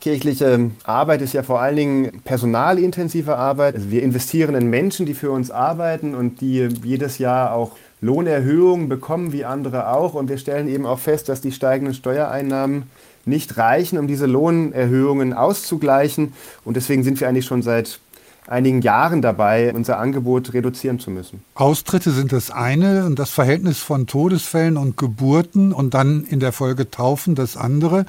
[0.00, 3.76] Kirchliche Arbeit ist ja vor allen Dingen personalintensive Arbeit.
[3.76, 8.88] Also wir investieren in Menschen, die für uns arbeiten und die jedes Jahr auch Lohnerhöhungen
[8.88, 10.14] bekommen, wie andere auch.
[10.14, 12.84] Und wir stellen eben auch fest, dass die steigenden Steuereinnahmen
[13.24, 16.32] nicht reichen, um diese Lohnerhöhungen auszugleichen.
[16.64, 18.00] Und deswegen sind wir eigentlich schon seit
[18.46, 21.42] einigen Jahren dabei, unser Angebot reduzieren zu müssen.
[21.54, 26.52] Austritte sind das eine und das Verhältnis von Todesfällen und Geburten und dann in der
[26.52, 28.06] Folge Taufen das andere.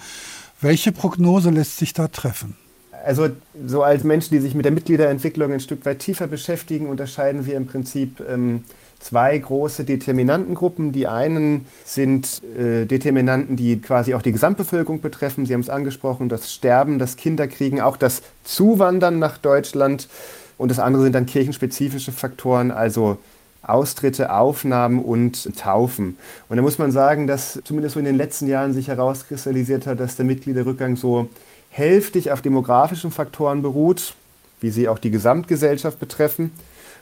[0.59, 2.55] Welche Prognose lässt sich da treffen?
[3.03, 3.29] Also
[3.65, 7.55] so als Menschen, die sich mit der Mitgliederentwicklung ein Stück weit tiefer beschäftigen, unterscheiden wir
[7.55, 8.63] im Prinzip ähm,
[9.01, 10.91] zwei große Determinantengruppen.
[10.91, 15.45] Die einen sind äh, Determinanten, die quasi auch die Gesamtbevölkerung betreffen.
[15.45, 20.07] Sie haben es angesprochen, das Sterben, das Kinderkriegen, auch das Zuwandern nach Deutschland.
[20.57, 23.17] Und das andere sind dann kirchenspezifische Faktoren, also
[23.63, 26.17] Austritte, Aufnahmen und Taufen.
[26.49, 29.99] Und da muss man sagen, dass zumindest so in den letzten Jahren sich herauskristallisiert hat,
[29.99, 31.29] dass der Mitgliederrückgang so
[31.69, 34.15] hälftig auf demografischen Faktoren beruht,
[34.61, 36.51] wie sie auch die Gesamtgesellschaft betreffen,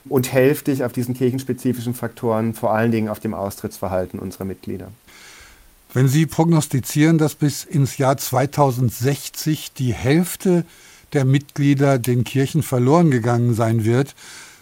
[0.08, 4.90] und hälftig auf diesen kirchenspezifischen Faktoren, vor allen Dingen auf dem Austrittsverhalten unserer Mitglieder.
[5.94, 10.64] Wenn Sie prognostizieren, dass bis ins Jahr 2060 die Hälfte
[11.14, 14.16] der Mitglieder den Kirchen verloren gegangen sein wird,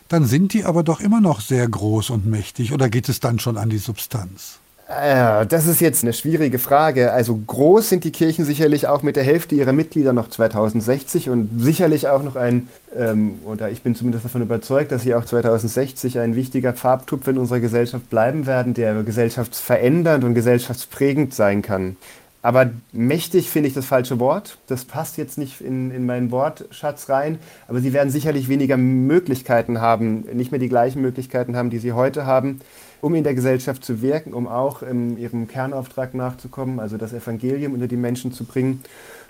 [0.08, 3.39] dann sind die aber doch immer noch sehr groß und mächtig oder geht es dann
[3.39, 4.60] schon an die Substanz?
[4.88, 7.12] Äh, das ist jetzt eine schwierige Frage.
[7.12, 11.50] Also groß sind die Kirchen sicherlich auch mit der Hälfte ihrer Mitglieder noch 2060 und
[11.58, 16.20] sicherlich auch noch ein, ähm, oder ich bin zumindest davon überzeugt, dass sie auch 2060
[16.20, 21.98] ein wichtiger Farbtupfer in unserer Gesellschaft bleiben werden, der gesellschaftsverändernd und gesellschaftsprägend sein kann.
[22.42, 24.58] Aber mächtig finde ich das falsche Wort.
[24.68, 27.40] Das passt jetzt nicht in, in meinen Wortschatz rein.
[27.68, 31.92] Aber sie werden sicherlich weniger Möglichkeiten haben, nicht mehr die gleichen Möglichkeiten haben, die sie
[31.92, 32.62] heute haben,
[33.02, 37.74] um in der Gesellschaft zu wirken, um auch in ihrem Kernauftrag nachzukommen, also das Evangelium
[37.74, 38.84] unter die Menschen zu bringen.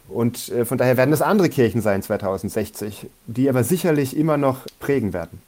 [0.07, 4.65] Und äh, von daher werden das andere Kirchen sein 2060, die aber sicherlich immer noch
[4.79, 5.41] prägen werden.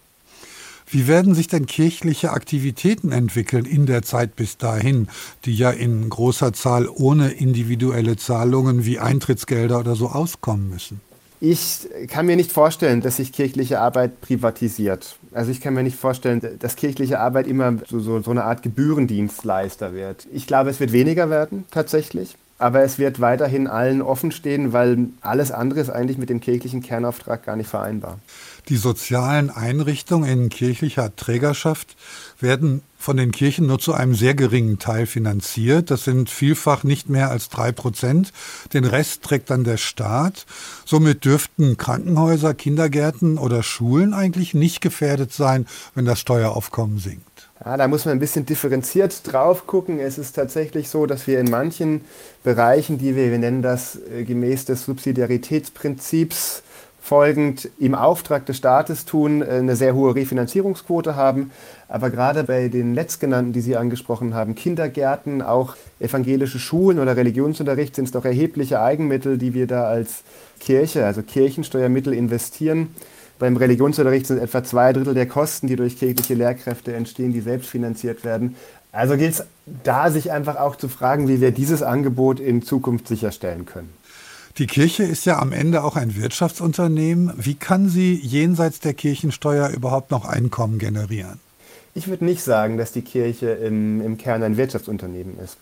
[0.91, 5.07] Wie werden sich denn kirchliche Aktivitäten entwickeln in der Zeit bis dahin,
[5.45, 10.99] die ja in großer Zahl ohne individuelle Zahlungen wie Eintrittsgelder oder so auskommen müssen?
[11.41, 15.17] Ich kann mir nicht vorstellen, dass sich kirchliche Arbeit privatisiert.
[15.31, 18.61] Also ich kann mir nicht vorstellen, dass kirchliche Arbeit immer so, so, so eine Art
[18.61, 20.27] Gebührendienstleister wird.
[20.33, 22.35] Ich glaube, es wird weniger werden, tatsächlich.
[22.57, 26.81] Aber es wird weiterhin allen offen stehen, weil alles andere ist eigentlich mit dem kirchlichen
[26.81, 28.19] Kernauftrag gar nicht vereinbar.
[28.67, 31.95] Die sozialen Einrichtungen in kirchlicher Trägerschaft
[32.41, 35.89] werden von den Kirchen nur zu einem sehr geringen Teil finanziert.
[35.89, 38.33] Das sind vielfach nicht mehr als drei Prozent.
[38.73, 40.45] Den Rest trägt dann der Staat.
[40.85, 45.65] Somit dürften Krankenhäuser, Kindergärten oder Schulen eigentlich nicht gefährdet sein,
[45.95, 47.49] wenn das Steueraufkommen sinkt.
[47.63, 49.99] Ja, da muss man ein bisschen differenziert drauf gucken.
[49.99, 52.01] Es ist tatsächlich so, dass wir in manchen
[52.43, 56.63] Bereichen, die wir, wir nennen das äh, gemäß des Subsidiaritätsprinzips,
[57.01, 61.51] folgend im Auftrag des Staates tun, äh, eine sehr hohe Refinanzierungsquote haben.
[61.87, 67.95] Aber gerade bei den letztgenannten, die Sie angesprochen haben, Kindergärten, auch evangelische Schulen oder Religionsunterricht,
[67.95, 70.23] sind es doch erhebliche Eigenmittel, die wir da als
[70.59, 72.89] Kirche, also Kirchensteuermittel investieren.
[73.39, 77.69] Beim Religionsunterricht sind etwa zwei Drittel der Kosten, die durch kirchliche Lehrkräfte entstehen, die selbst
[77.69, 78.55] finanziert werden.
[78.91, 79.45] Also gilt es
[79.83, 83.89] da, sich einfach auch zu fragen, wie wir dieses Angebot in Zukunft sicherstellen können.
[84.59, 87.31] Die Kirche ist ja am Ende auch ein Wirtschaftsunternehmen.
[87.37, 91.39] Wie kann sie jenseits der Kirchensteuer überhaupt noch Einkommen generieren?
[91.95, 95.57] Ich würde nicht sagen, dass die Kirche im, im Kern ein Wirtschaftsunternehmen ist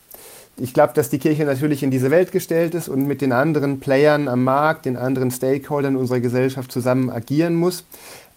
[0.59, 3.79] ich glaube, dass die Kirche natürlich in diese Welt gestellt ist und mit den anderen
[3.79, 7.85] Playern am Markt, den anderen Stakeholdern unserer Gesellschaft zusammen agieren muss.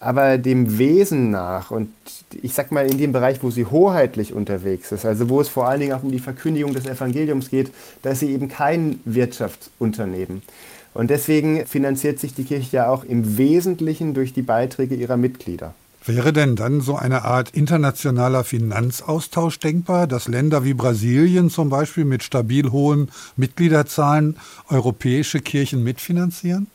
[0.01, 1.89] Aber dem Wesen nach und
[2.41, 5.67] ich sag mal in dem Bereich, wo sie hoheitlich unterwegs ist, also wo es vor
[5.67, 7.71] allen Dingen auch um die Verkündigung des Evangeliums geht,
[8.01, 10.41] da ist sie eben kein Wirtschaftsunternehmen.
[10.95, 15.75] Und deswegen finanziert sich die Kirche ja auch im Wesentlichen durch die Beiträge ihrer Mitglieder.
[16.03, 22.05] Wäre denn dann so eine Art internationaler Finanzaustausch denkbar, dass Länder wie Brasilien zum Beispiel
[22.05, 24.37] mit stabil hohen Mitgliederzahlen
[24.67, 26.67] europäische Kirchen mitfinanzieren?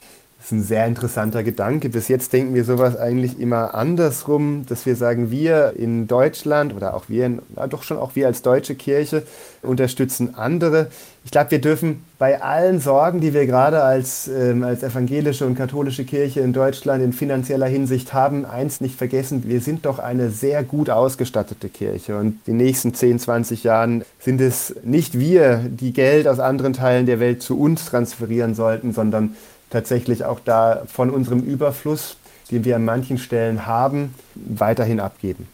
[0.46, 1.88] Ist ein sehr interessanter Gedanke.
[1.88, 6.94] Bis jetzt denken wir sowas eigentlich immer andersrum, dass wir sagen, wir in Deutschland oder
[6.94, 9.24] auch wir, in, doch schon auch wir als deutsche Kirche
[9.62, 10.86] unterstützen andere.
[11.24, 15.56] Ich glaube, wir dürfen bei allen Sorgen, die wir gerade als, ähm, als evangelische und
[15.56, 20.30] katholische Kirche in Deutschland in finanzieller Hinsicht haben, eins nicht vergessen, wir sind doch eine
[20.30, 22.18] sehr gut ausgestattete Kirche.
[22.18, 27.06] Und die nächsten 10, 20 Jahren sind es nicht wir, die Geld aus anderen Teilen
[27.06, 29.34] der Welt zu uns transferieren sollten, sondern
[29.70, 32.16] tatsächlich auch da von unserem Überfluss,
[32.50, 35.48] den wir an manchen Stellen haben, weiterhin abgeben.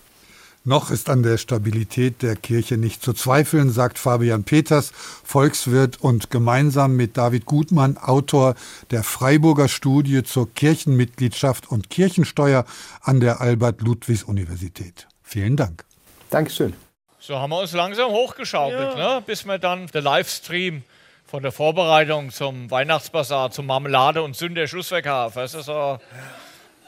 [0.64, 4.92] Noch ist an der Stabilität der Kirche nicht zu zweifeln, sagt Fabian Peters,
[5.24, 8.54] Volkswirt und gemeinsam mit David Gutmann, Autor
[8.92, 12.64] der Freiburger Studie zur Kirchenmitgliedschaft und Kirchensteuer
[13.00, 15.08] an der Albert-Ludwigs-Universität.
[15.24, 15.84] Vielen Dank.
[16.30, 16.74] Dankeschön.
[17.18, 19.16] So haben wir uns langsam hochgeschaukelt, ja.
[19.16, 19.22] ne?
[19.26, 20.84] bis wir dann der Livestream
[21.32, 25.32] von der Vorbereitung zum Weihnachtsbasar, zum Marmelade und Sünder Schlussweg haben.
[25.34, 25.98] Das ist so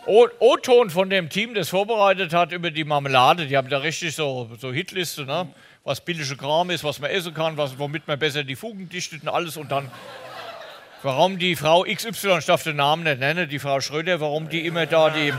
[0.07, 3.47] O-Ton von dem Team, das vorbereitet hat über die Marmelade.
[3.47, 5.49] Die haben da richtig so, so Hitliste, ne?
[5.82, 9.22] was billige Kram ist, was man essen kann, was, womit man besser die Fugen dichtet
[9.22, 9.57] und alles.
[9.57, 9.90] Und dann,
[11.03, 14.66] warum die Frau XY, ich darf den Namen nicht nennen, die Frau Schröder, warum die
[14.66, 15.32] immer da die,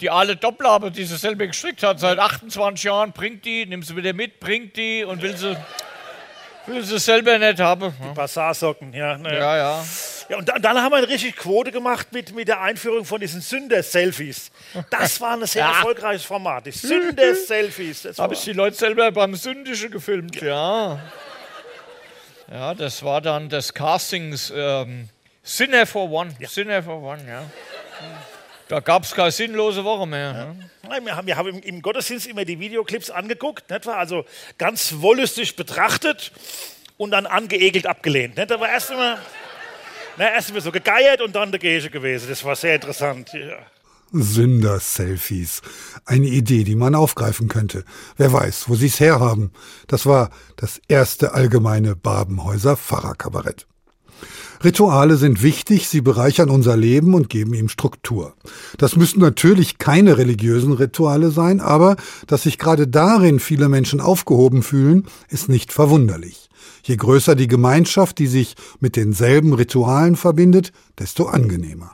[0.00, 3.94] die alle Doppelabe, die sie selber gestrickt hat, seit 28 Jahren, bringt die, nimmt sie
[3.94, 5.56] wieder mit, bringt die und will sie
[6.68, 7.92] Will sie selber nicht haben.
[8.10, 9.16] Die Basarsocken, ja.
[9.18, 9.34] Ne.
[9.38, 9.84] Ja, ja.
[10.28, 13.18] Ja, und dann, dann haben wir eine richtig Quote gemacht mit, mit der Einführung von
[13.18, 14.50] diesen Sünder-Selfies.
[14.90, 15.70] Das war ein sehr Ja.
[15.70, 16.66] erfolgreiches Format.
[16.66, 18.02] Die Sünder-Selfies.
[18.02, 20.98] Das Habe ich die Leute selber beim Sündischen gefilmt, ja.
[22.50, 25.08] Ja, das war dann des Castings ähm,
[25.42, 26.34] Sinner for One.
[26.46, 27.42] Sinner for One, ja.
[28.68, 30.32] Da gab es keine sinnlose Woche mehr.
[30.32, 30.70] ne?
[30.88, 33.96] Nein, wir haben, wir haben im, im Gottesdienst immer die Videoclips angeguckt, nicht wahr?
[33.96, 34.24] also
[34.58, 36.32] ganz wollüstig betrachtet
[36.98, 38.36] und dann angeekelt abgelehnt.
[38.36, 38.50] Nicht?
[38.50, 39.18] Da war erst immer,
[40.18, 42.28] na, erst immer so gegeiert und dann der Gege gewesen.
[42.28, 43.32] Das war sehr interessant.
[43.32, 43.58] Ja.
[44.12, 45.62] Sünder-Selfies.
[46.04, 47.84] Eine Idee, die man aufgreifen könnte.
[48.16, 49.52] Wer weiß, wo sie es herhaben.
[49.86, 53.66] Das war das erste allgemeine Babenhäuser Pfarrerkabarett.
[54.62, 58.34] Rituale sind wichtig, sie bereichern unser Leben und geben ihm Struktur.
[58.76, 61.96] Das müssen natürlich keine religiösen Rituale sein, aber
[62.26, 66.48] dass sich gerade darin viele Menschen aufgehoben fühlen, ist nicht verwunderlich.
[66.82, 71.92] Je größer die Gemeinschaft, die sich mit denselben Ritualen verbindet, desto angenehmer.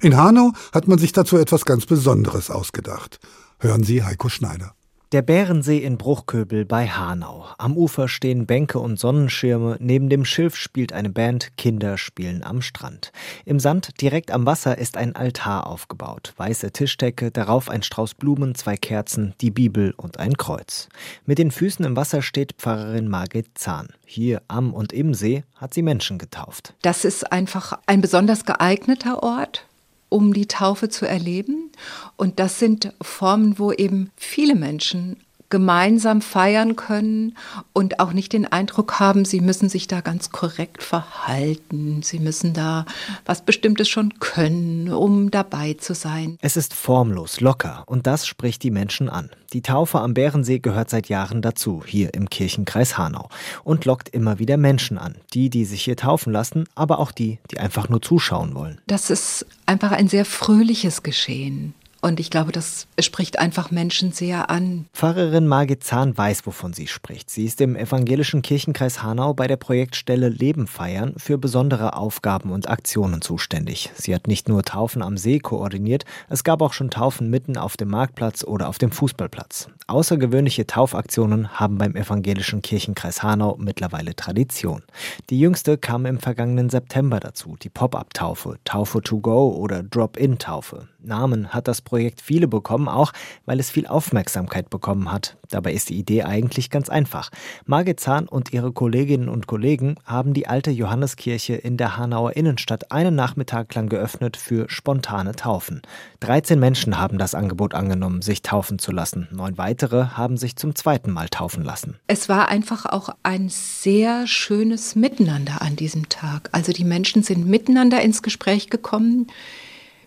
[0.00, 3.20] In Hanau hat man sich dazu etwas ganz Besonderes ausgedacht.
[3.58, 4.74] Hören Sie Heiko Schneider.
[5.12, 7.44] Der Bärensee in Bruchköbel bei Hanau.
[7.58, 12.62] Am Ufer stehen Bänke und Sonnenschirme, neben dem Schilf spielt eine Band, Kinder spielen am
[12.62, 13.12] Strand.
[13.44, 16.32] Im Sand direkt am Wasser ist ein Altar aufgebaut.
[16.38, 20.88] Weiße Tischdecke, darauf ein Strauß Blumen, zwei Kerzen, die Bibel und ein Kreuz.
[21.26, 23.88] Mit den Füßen im Wasser steht Pfarrerin Margit Zahn.
[24.06, 26.72] Hier am und im See hat sie Menschen getauft.
[26.80, 29.66] Das ist einfach ein besonders geeigneter Ort,
[30.12, 31.72] um die Taufe zu erleben.
[32.16, 35.16] Und das sind Formen, wo eben viele Menschen
[35.52, 37.36] gemeinsam feiern können
[37.74, 42.54] und auch nicht den Eindruck haben, sie müssen sich da ganz korrekt verhalten, sie müssen
[42.54, 42.86] da
[43.26, 46.38] was Bestimmtes schon können, um dabei zu sein.
[46.40, 49.28] Es ist formlos, locker und das spricht die Menschen an.
[49.52, 53.28] Die Taufe am Bärensee gehört seit Jahren dazu, hier im Kirchenkreis Hanau
[53.62, 55.16] und lockt immer wieder Menschen an.
[55.34, 58.80] Die, die sich hier taufen lassen, aber auch die, die einfach nur zuschauen wollen.
[58.86, 61.74] Das ist einfach ein sehr fröhliches Geschehen.
[62.04, 64.86] Und ich glaube, das spricht einfach Menschen sehr an.
[64.92, 67.30] Pfarrerin Margit Zahn weiß, wovon sie spricht.
[67.30, 72.68] Sie ist im evangelischen Kirchenkreis Hanau bei der Projektstelle Leben feiern für besondere Aufgaben und
[72.68, 73.92] Aktionen zuständig.
[73.94, 77.76] Sie hat nicht nur Taufen am See koordiniert, es gab auch schon Taufen mitten auf
[77.76, 79.68] dem Marktplatz oder auf dem Fußballplatz.
[79.86, 84.82] Außergewöhnliche Taufaktionen haben beim evangelischen Kirchenkreis Hanau mittlerweile Tradition.
[85.30, 90.88] Die jüngste kam im vergangenen September dazu, die Pop-up-Taufe, Taufe to go oder Drop-in-Taufe.
[91.04, 91.91] Namen hat das Projekt
[92.22, 93.12] viele bekommen, auch
[93.46, 95.36] weil es viel Aufmerksamkeit bekommen hat.
[95.50, 97.30] Dabei ist die Idee eigentlich ganz einfach.
[97.66, 102.90] Margit Zahn und ihre Kolleginnen und Kollegen haben die alte Johanneskirche in der Hanauer Innenstadt
[102.90, 105.82] einen Nachmittag lang geöffnet für spontane Taufen.
[106.20, 109.28] 13 Menschen haben das Angebot angenommen, sich taufen zu lassen.
[109.30, 111.96] Neun weitere haben sich zum zweiten Mal taufen lassen.
[112.06, 116.48] Es war einfach auch ein sehr schönes Miteinander an diesem Tag.
[116.52, 119.26] Also die Menschen sind miteinander ins Gespräch gekommen.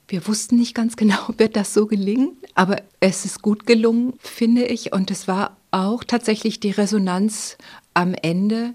[0.08, 4.66] Wir wussten nicht ganz genau, wird das so gelingen, aber es ist gut gelungen, finde
[4.66, 4.94] ich.
[4.94, 7.58] Und es war auch tatsächlich die Resonanz
[7.94, 8.74] am Ende,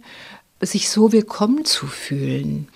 [0.60, 2.68] sich so willkommen zu fühlen.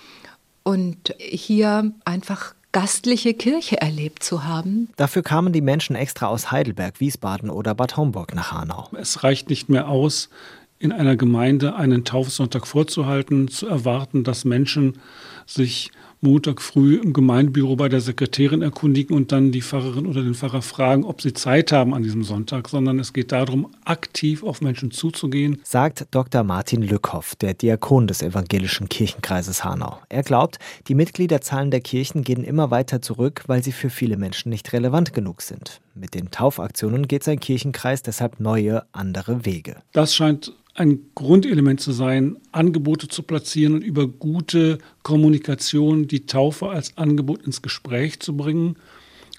[0.63, 4.89] und hier einfach gastliche Kirche erlebt zu haben.
[4.97, 8.89] Dafür kamen die Menschen extra aus Heidelberg, Wiesbaden oder Bad Homburg nach Hanau.
[8.99, 10.29] Es reicht nicht mehr aus,
[10.77, 14.99] in einer Gemeinde einen Taufsonntag vorzuhalten, zu erwarten, dass Menschen
[15.45, 15.91] sich
[16.25, 20.63] Montag früh im Gemeindebüro bei der Sekretärin erkundigen und dann die Pfarrerin oder den Pfarrer
[20.63, 24.89] fragen, ob sie Zeit haben an diesem Sonntag, sondern es geht darum, aktiv auf Menschen
[24.89, 25.61] zuzugehen.
[25.63, 26.43] Sagt Dr.
[26.43, 29.99] Martin Lückhoff, der Diakon des evangelischen Kirchenkreises Hanau.
[30.09, 30.57] Er glaubt,
[30.87, 35.13] die Mitgliederzahlen der Kirchen gehen immer weiter zurück, weil sie für viele Menschen nicht relevant
[35.13, 35.79] genug sind.
[35.93, 39.75] Mit den Taufaktionen geht sein Kirchenkreis deshalb neue, andere Wege.
[39.93, 46.69] Das scheint ein Grundelement zu sein, Angebote zu platzieren und über gute Kommunikation die Taufe
[46.69, 48.75] als Angebot ins Gespräch zu bringen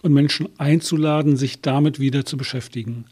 [0.02, 3.04] und Menschen einzuladen, sich damit wieder zu beschäftigen.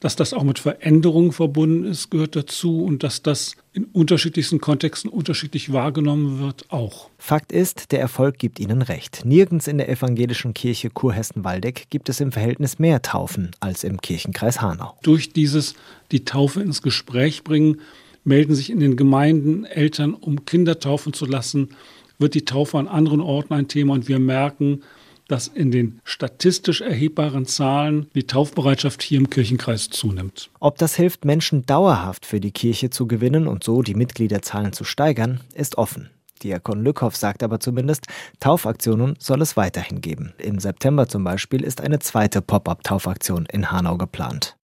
[0.00, 5.10] Dass das auch mit Veränderungen verbunden ist, gehört dazu und dass das in unterschiedlichsten Kontexten
[5.10, 7.08] unterschiedlich wahrgenommen wird, auch.
[7.16, 9.24] Fakt ist, der Erfolg gibt Ihnen recht.
[9.24, 14.60] Nirgends in der evangelischen Kirche Kurhessen-Waldeck gibt es im Verhältnis mehr Taufen als im Kirchenkreis
[14.60, 14.98] Hanau.
[15.02, 15.74] Durch dieses
[16.12, 17.80] die Taufe ins Gespräch bringen,
[18.24, 21.70] melden sich in den Gemeinden Eltern, um Kinder taufen zu lassen,
[22.18, 24.82] wird die Taufe an anderen Orten ein Thema und wir merken,
[25.28, 30.50] dass in den statistisch erhebbaren Zahlen die Taufbereitschaft hier im Kirchenkreis zunimmt.
[30.60, 34.84] Ob das hilft, Menschen dauerhaft für die Kirche zu gewinnen und so die Mitgliederzahlen zu
[34.84, 36.10] steigern, ist offen.
[36.42, 38.06] Diakon Lückhoff sagt aber zumindest,
[38.40, 40.34] Taufaktionen soll es weiterhin geben.
[40.38, 44.56] Im September zum Beispiel ist eine zweite Pop-up-Taufaktion in Hanau geplant.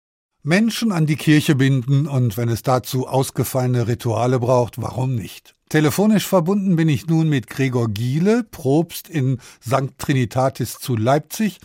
[0.44, 5.54] Menschen an die Kirche binden und wenn es dazu ausgefallene Rituale braucht, warum nicht?
[5.70, 9.98] Telefonisch verbunden bin ich nun mit Gregor Giele, Probst in St.
[10.00, 11.60] Trinitatis zu Leipzig,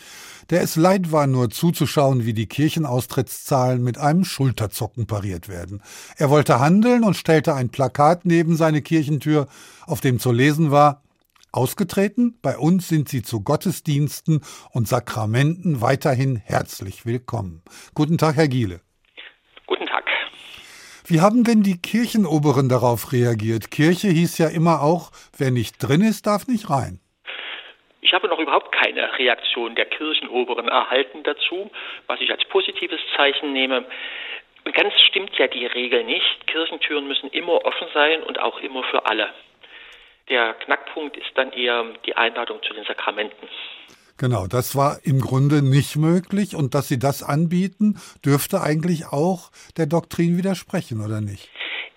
[0.51, 5.81] der es leid war, nur zuzuschauen, wie die Kirchenaustrittszahlen mit einem Schulterzocken pariert werden.
[6.16, 9.49] Er wollte handeln und stellte ein Plakat neben seine Kirchentür,
[9.87, 11.03] auf dem zu lesen war
[11.57, 14.43] Ausgetreten, bei uns sind Sie zu Gottesdiensten
[14.73, 17.63] und Sakramenten weiterhin herzlich willkommen.
[17.95, 18.81] Guten Tag, Herr Giele.
[21.09, 23.71] Wie haben denn die Kirchenoberen darauf reagiert?
[23.71, 26.99] Kirche hieß ja immer auch, wer nicht drin ist, darf nicht rein.
[28.01, 31.71] Ich habe noch überhaupt keine Reaktion der Kirchenoberen erhalten dazu,
[32.09, 33.87] was ich als positives Zeichen nehme.
[34.65, 36.49] Und ganz stimmt ja die Regel nicht.
[36.49, 39.33] Kirchentüren müssen immer offen sein und auch immer für alle.
[40.29, 43.49] Der Knackpunkt ist dann eher die Einladung zu den Sakramenten.
[44.18, 49.51] Genau, das war im Grunde nicht möglich und dass Sie das anbieten, dürfte eigentlich auch
[49.77, 51.51] der Doktrin widersprechen, oder nicht?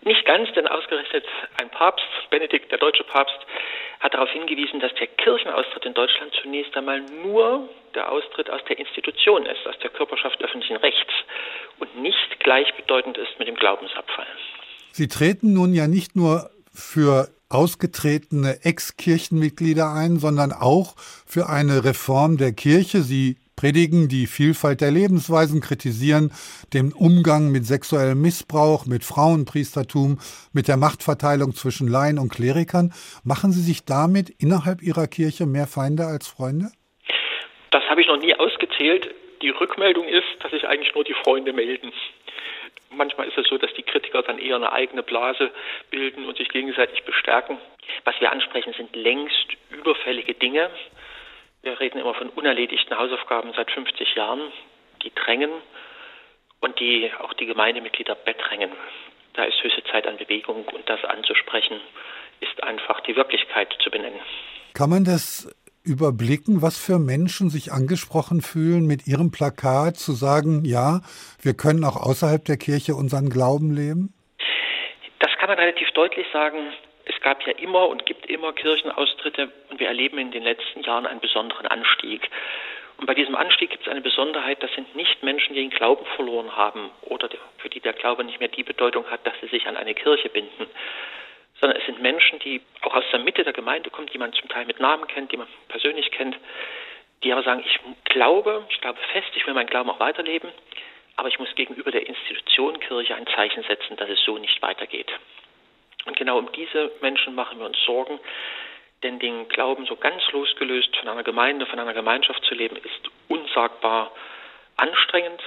[0.03, 1.23] Nicht ganz, denn ausgerechnet
[1.61, 3.39] ein Papst, Benedikt, der deutsche Papst,
[3.99, 8.79] hat darauf hingewiesen, dass der Kirchenaustritt in Deutschland zunächst einmal nur der Austritt aus der
[8.79, 11.11] Institution ist, aus der Körperschaft öffentlichen Rechts
[11.79, 14.27] und nicht gleichbedeutend ist mit dem Glaubensabfall.
[14.91, 22.37] Sie treten nun ja nicht nur für ausgetretene Ex-Kirchenmitglieder ein, sondern auch für eine Reform
[22.37, 23.01] der Kirche.
[23.01, 26.31] Sie predigen die Vielfalt der Lebensweisen, kritisieren
[26.73, 30.19] den Umgang mit sexuellem Missbrauch, mit Frauenpriestertum,
[30.53, 32.93] mit der Machtverteilung zwischen Laien und Klerikern.
[33.25, 36.71] Machen Sie sich damit innerhalb Ihrer Kirche mehr Feinde als Freunde?
[37.71, 39.13] Das habe ich noch nie ausgezählt.
[39.41, 41.91] Die Rückmeldung ist, dass sich eigentlich nur die Freunde melden.
[42.91, 45.51] Manchmal ist es so, dass die Kritiker dann eher eine eigene Blase
[45.91, 47.57] bilden und sich gegenseitig bestärken.
[48.03, 50.69] Was wir ansprechen, sind längst überfällige Dinge.
[51.61, 54.51] Wir reden immer von unerledigten Hausaufgaben seit 50 Jahren,
[55.03, 55.51] die drängen
[56.61, 58.71] und die auch die Gemeindemitglieder bedrängen.
[59.33, 61.79] Da ist höchste Zeit an Bewegung und das anzusprechen,
[62.39, 64.19] ist einfach die Wirklichkeit zu benennen.
[64.73, 65.53] Kann man das
[65.89, 71.01] überblicken, was für Menschen sich angesprochen fühlen, mit ihrem Plakat zu sagen, ja,
[71.41, 74.13] wir können auch außerhalb der Kirche unseren Glauben leben?
[75.19, 76.59] Das kann man relativ deutlich sagen.
[77.05, 81.07] Es gab ja immer und gibt immer Kirchenaustritte und wir erleben in den letzten Jahren
[81.07, 82.29] einen besonderen Anstieg.
[82.97, 86.05] Und bei diesem Anstieg gibt es eine Besonderheit, das sind nicht Menschen, die den Glauben
[86.15, 89.67] verloren haben oder für die der Glaube nicht mehr die Bedeutung hat, dass sie sich
[89.67, 90.67] an eine Kirche binden,
[91.59, 94.49] sondern es sind Menschen, die auch aus der Mitte der Gemeinde kommen, die man zum
[94.49, 96.37] Teil mit Namen kennt, die man persönlich kennt,
[97.23, 100.49] die aber sagen, ich glaube, ich glaube fest, ich will meinen Glauben auch weiterleben,
[101.17, 105.11] aber ich muss gegenüber der Institution Kirche ein Zeichen setzen, dass es so nicht weitergeht.
[106.05, 108.19] Und genau um diese Menschen machen wir uns Sorgen,
[109.03, 113.09] denn den Glauben so ganz losgelöst von einer Gemeinde, von einer Gemeinschaft zu leben, ist
[113.27, 114.11] unsagbar
[114.77, 115.41] anstrengend.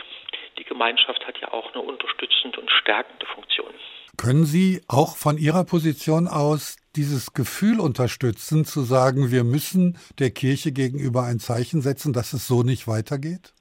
[0.59, 3.73] Die Gemeinschaft hat ja auch eine unterstützende und stärkende Funktion.
[4.19, 10.31] Können Sie auch von Ihrer Position aus dieses Gefühl unterstützen, zu sagen, wir müssen der
[10.31, 13.55] Kirche gegenüber ein Zeichen setzen, dass es so nicht weitergeht?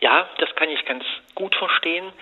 [0.00, 2.12] Ja, das kann ich ganz gut verstehen,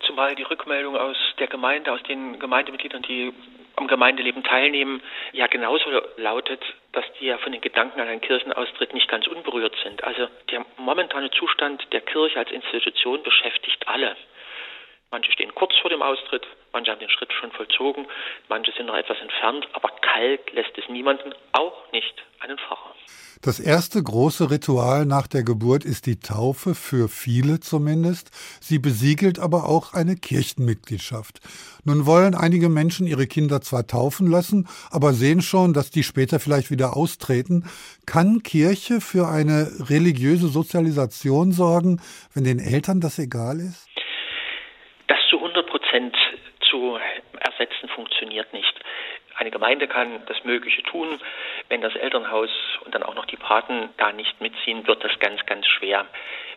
[0.00, 3.32] zumal die Rückmeldung aus der Gemeinde, aus den Gemeindemitgliedern, die
[3.76, 5.02] am Gemeindeleben teilnehmen,
[5.32, 5.84] ja genauso
[6.16, 10.02] lautet, dass die ja von den Gedanken an einen Kirchenaustritt nicht ganz unberührt sind.
[10.04, 14.16] Also der momentane Zustand der Kirche als Institution beschäftigt alle.
[15.10, 18.06] Manche stehen kurz vor dem Austritt, manche haben den Schritt schon vollzogen,
[18.50, 22.94] manche sind noch etwas entfernt, aber kalt lässt es niemanden, auch nicht einen Pfarrer.
[23.44, 28.30] Das erste große Ritual nach der Geburt ist die Taufe, für viele zumindest.
[28.62, 31.40] Sie besiegelt aber auch eine Kirchenmitgliedschaft.
[31.84, 36.40] Nun wollen einige Menschen ihre Kinder zwar taufen lassen, aber sehen schon, dass die später
[36.40, 37.64] vielleicht wieder austreten.
[38.06, 42.00] Kann Kirche für eine religiöse Sozialisation sorgen,
[42.32, 43.86] wenn den Eltern das egal ist?
[45.08, 46.16] Das zu 100 Prozent
[46.70, 46.98] zu
[47.58, 48.74] ersetzen funktioniert nicht.
[49.36, 51.20] Eine Gemeinde kann das Mögliche tun.
[51.68, 52.50] Wenn das Elternhaus
[52.84, 56.06] und dann auch noch die Paten da nicht mitziehen, wird das ganz, ganz schwer.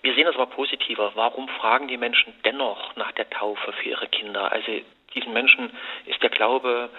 [0.02, 1.12] Wir sehen das aber positiver.
[1.16, 4.52] Warum fragen die Menschen dennoch nach der Taufe für ihre Kinder?
[4.52, 4.72] Also
[5.16, 5.72] diesen Menschen
[6.06, 6.90] ist der Glaube,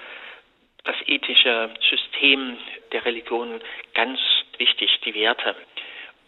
[0.85, 2.57] das ethische System
[2.93, 3.61] der Religion
[3.95, 4.19] ganz
[4.57, 5.55] wichtig, die Werte.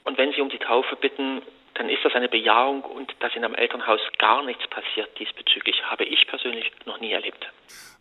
[0.04, 1.42] Und wenn sie um die Taufe bitten,
[1.80, 6.04] dann ist das eine Bejahung und dass in einem Elternhaus gar nichts passiert diesbezüglich, habe
[6.04, 7.50] ich persönlich noch nie erlebt.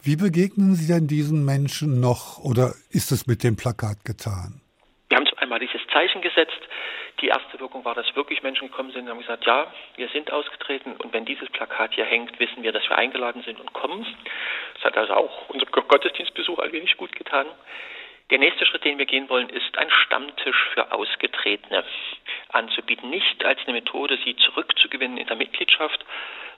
[0.04, 4.60] Wie begegnen Sie denn diesen Menschen noch oder ist es mit dem Plakat getan?
[5.08, 6.60] Wir haben einmal dieses Zeichen gesetzt.
[7.22, 10.30] Die erste Wirkung war, dass wirklich Menschen gekommen sind und haben gesagt, ja, wir sind
[10.30, 14.06] ausgetreten und wenn dieses Plakat hier hängt, wissen wir, dass wir eingeladen sind und kommen.
[14.76, 17.48] Das hat also auch unser Gottesdienstbesuch ein wenig gut getan.
[18.30, 21.84] Der nächste Schritt, den wir gehen wollen, ist ein Stammtisch für Ausgetretene
[22.50, 23.10] anzubieten.
[23.10, 26.06] Nicht als eine Methode, sie zurückzugewinnen in der Mitgliedschaft,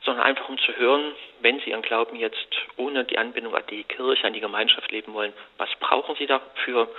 [0.03, 3.83] sondern einfach um zu hören, wenn sie ihren Glauben jetzt ohne die Anbindung an die
[3.83, 6.89] Kirche, an die Gemeinschaft leben wollen, was brauchen sie dafür?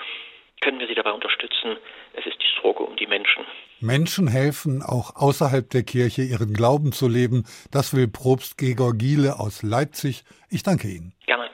[0.63, 1.77] Können wir sie dabei unterstützen?
[2.15, 3.45] Es ist die Sorge um die Menschen.
[3.81, 7.45] Menschen helfen, auch außerhalb der Kirche ihren Glauben zu leben.
[7.73, 10.23] Das will Propst Gregor Giele aus Leipzig.
[10.51, 11.13] Ich danke Ihnen.
[11.27, 11.51] Gerne.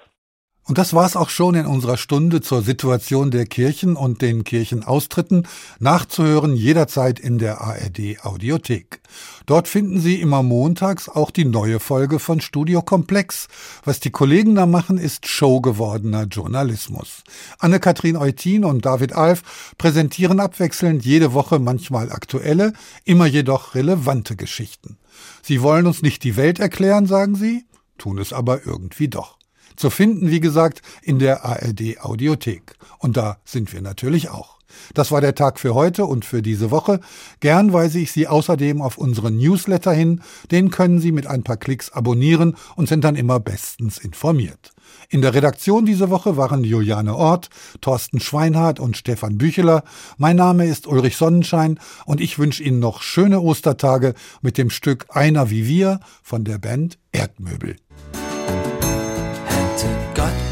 [0.69, 5.49] Und das war's auch schon in unserer Stunde zur Situation der Kirchen und den Kirchenaustritten,
[5.79, 9.01] nachzuhören jederzeit in der ARD Audiothek.
[9.47, 13.49] Dort finden Sie immer montags auch die neue Folge von Studio Komplex.
[13.83, 17.25] Was die Kollegen da machen, ist showgewordener Journalismus.
[17.59, 22.75] Anne-Kathrin Eutin und David Alf präsentieren abwechselnd jede Woche manchmal aktuelle,
[23.07, 24.99] immer jedoch relevante Geschichten.
[25.41, 27.65] Sie wollen uns nicht die Welt erklären, sagen sie,
[27.97, 29.38] tun es aber irgendwie doch.
[29.79, 32.75] Zu finden, wie gesagt, in der ARD Audiothek.
[32.99, 34.59] Und da sind wir natürlich auch.
[34.93, 36.99] Das war der Tag für heute und für diese Woche.
[37.39, 40.21] Gern weise ich Sie außerdem auf unseren Newsletter hin.
[40.51, 44.73] Den können Sie mit ein paar Klicks abonnieren und sind dann immer bestens informiert.
[45.11, 47.49] In der Redaktion diese Woche waren Juliane Ort,
[47.81, 49.85] Thorsten Schweinhardt und Stefan Bücheler.
[50.17, 55.07] Mein Name ist Ulrich Sonnenschein und ich wünsche Ihnen noch schöne Ostertage mit dem Stück
[55.11, 57.77] Einer wie wir von der Band Erdmöbel.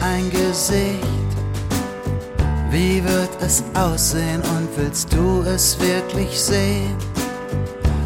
[0.00, 1.30] Ein Gesicht?
[2.70, 6.96] Wie wird es aussehen und willst du es wirklich sehen?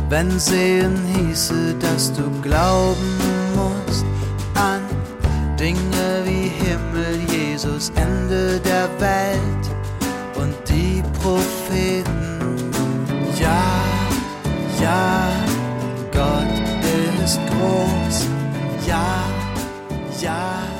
[0.08, 3.16] Wenn sehen hieße, dass du glauben
[3.54, 4.04] musst
[4.54, 4.80] an
[5.58, 9.64] Dinge wie Himmel, Jesus, Ende der Welt
[10.36, 12.38] und die Propheten.
[13.38, 13.62] Ja,
[14.80, 15.28] ja,
[16.12, 16.60] Gott
[17.24, 18.26] ist groß.
[18.86, 19.22] Ja,
[20.20, 20.79] ja.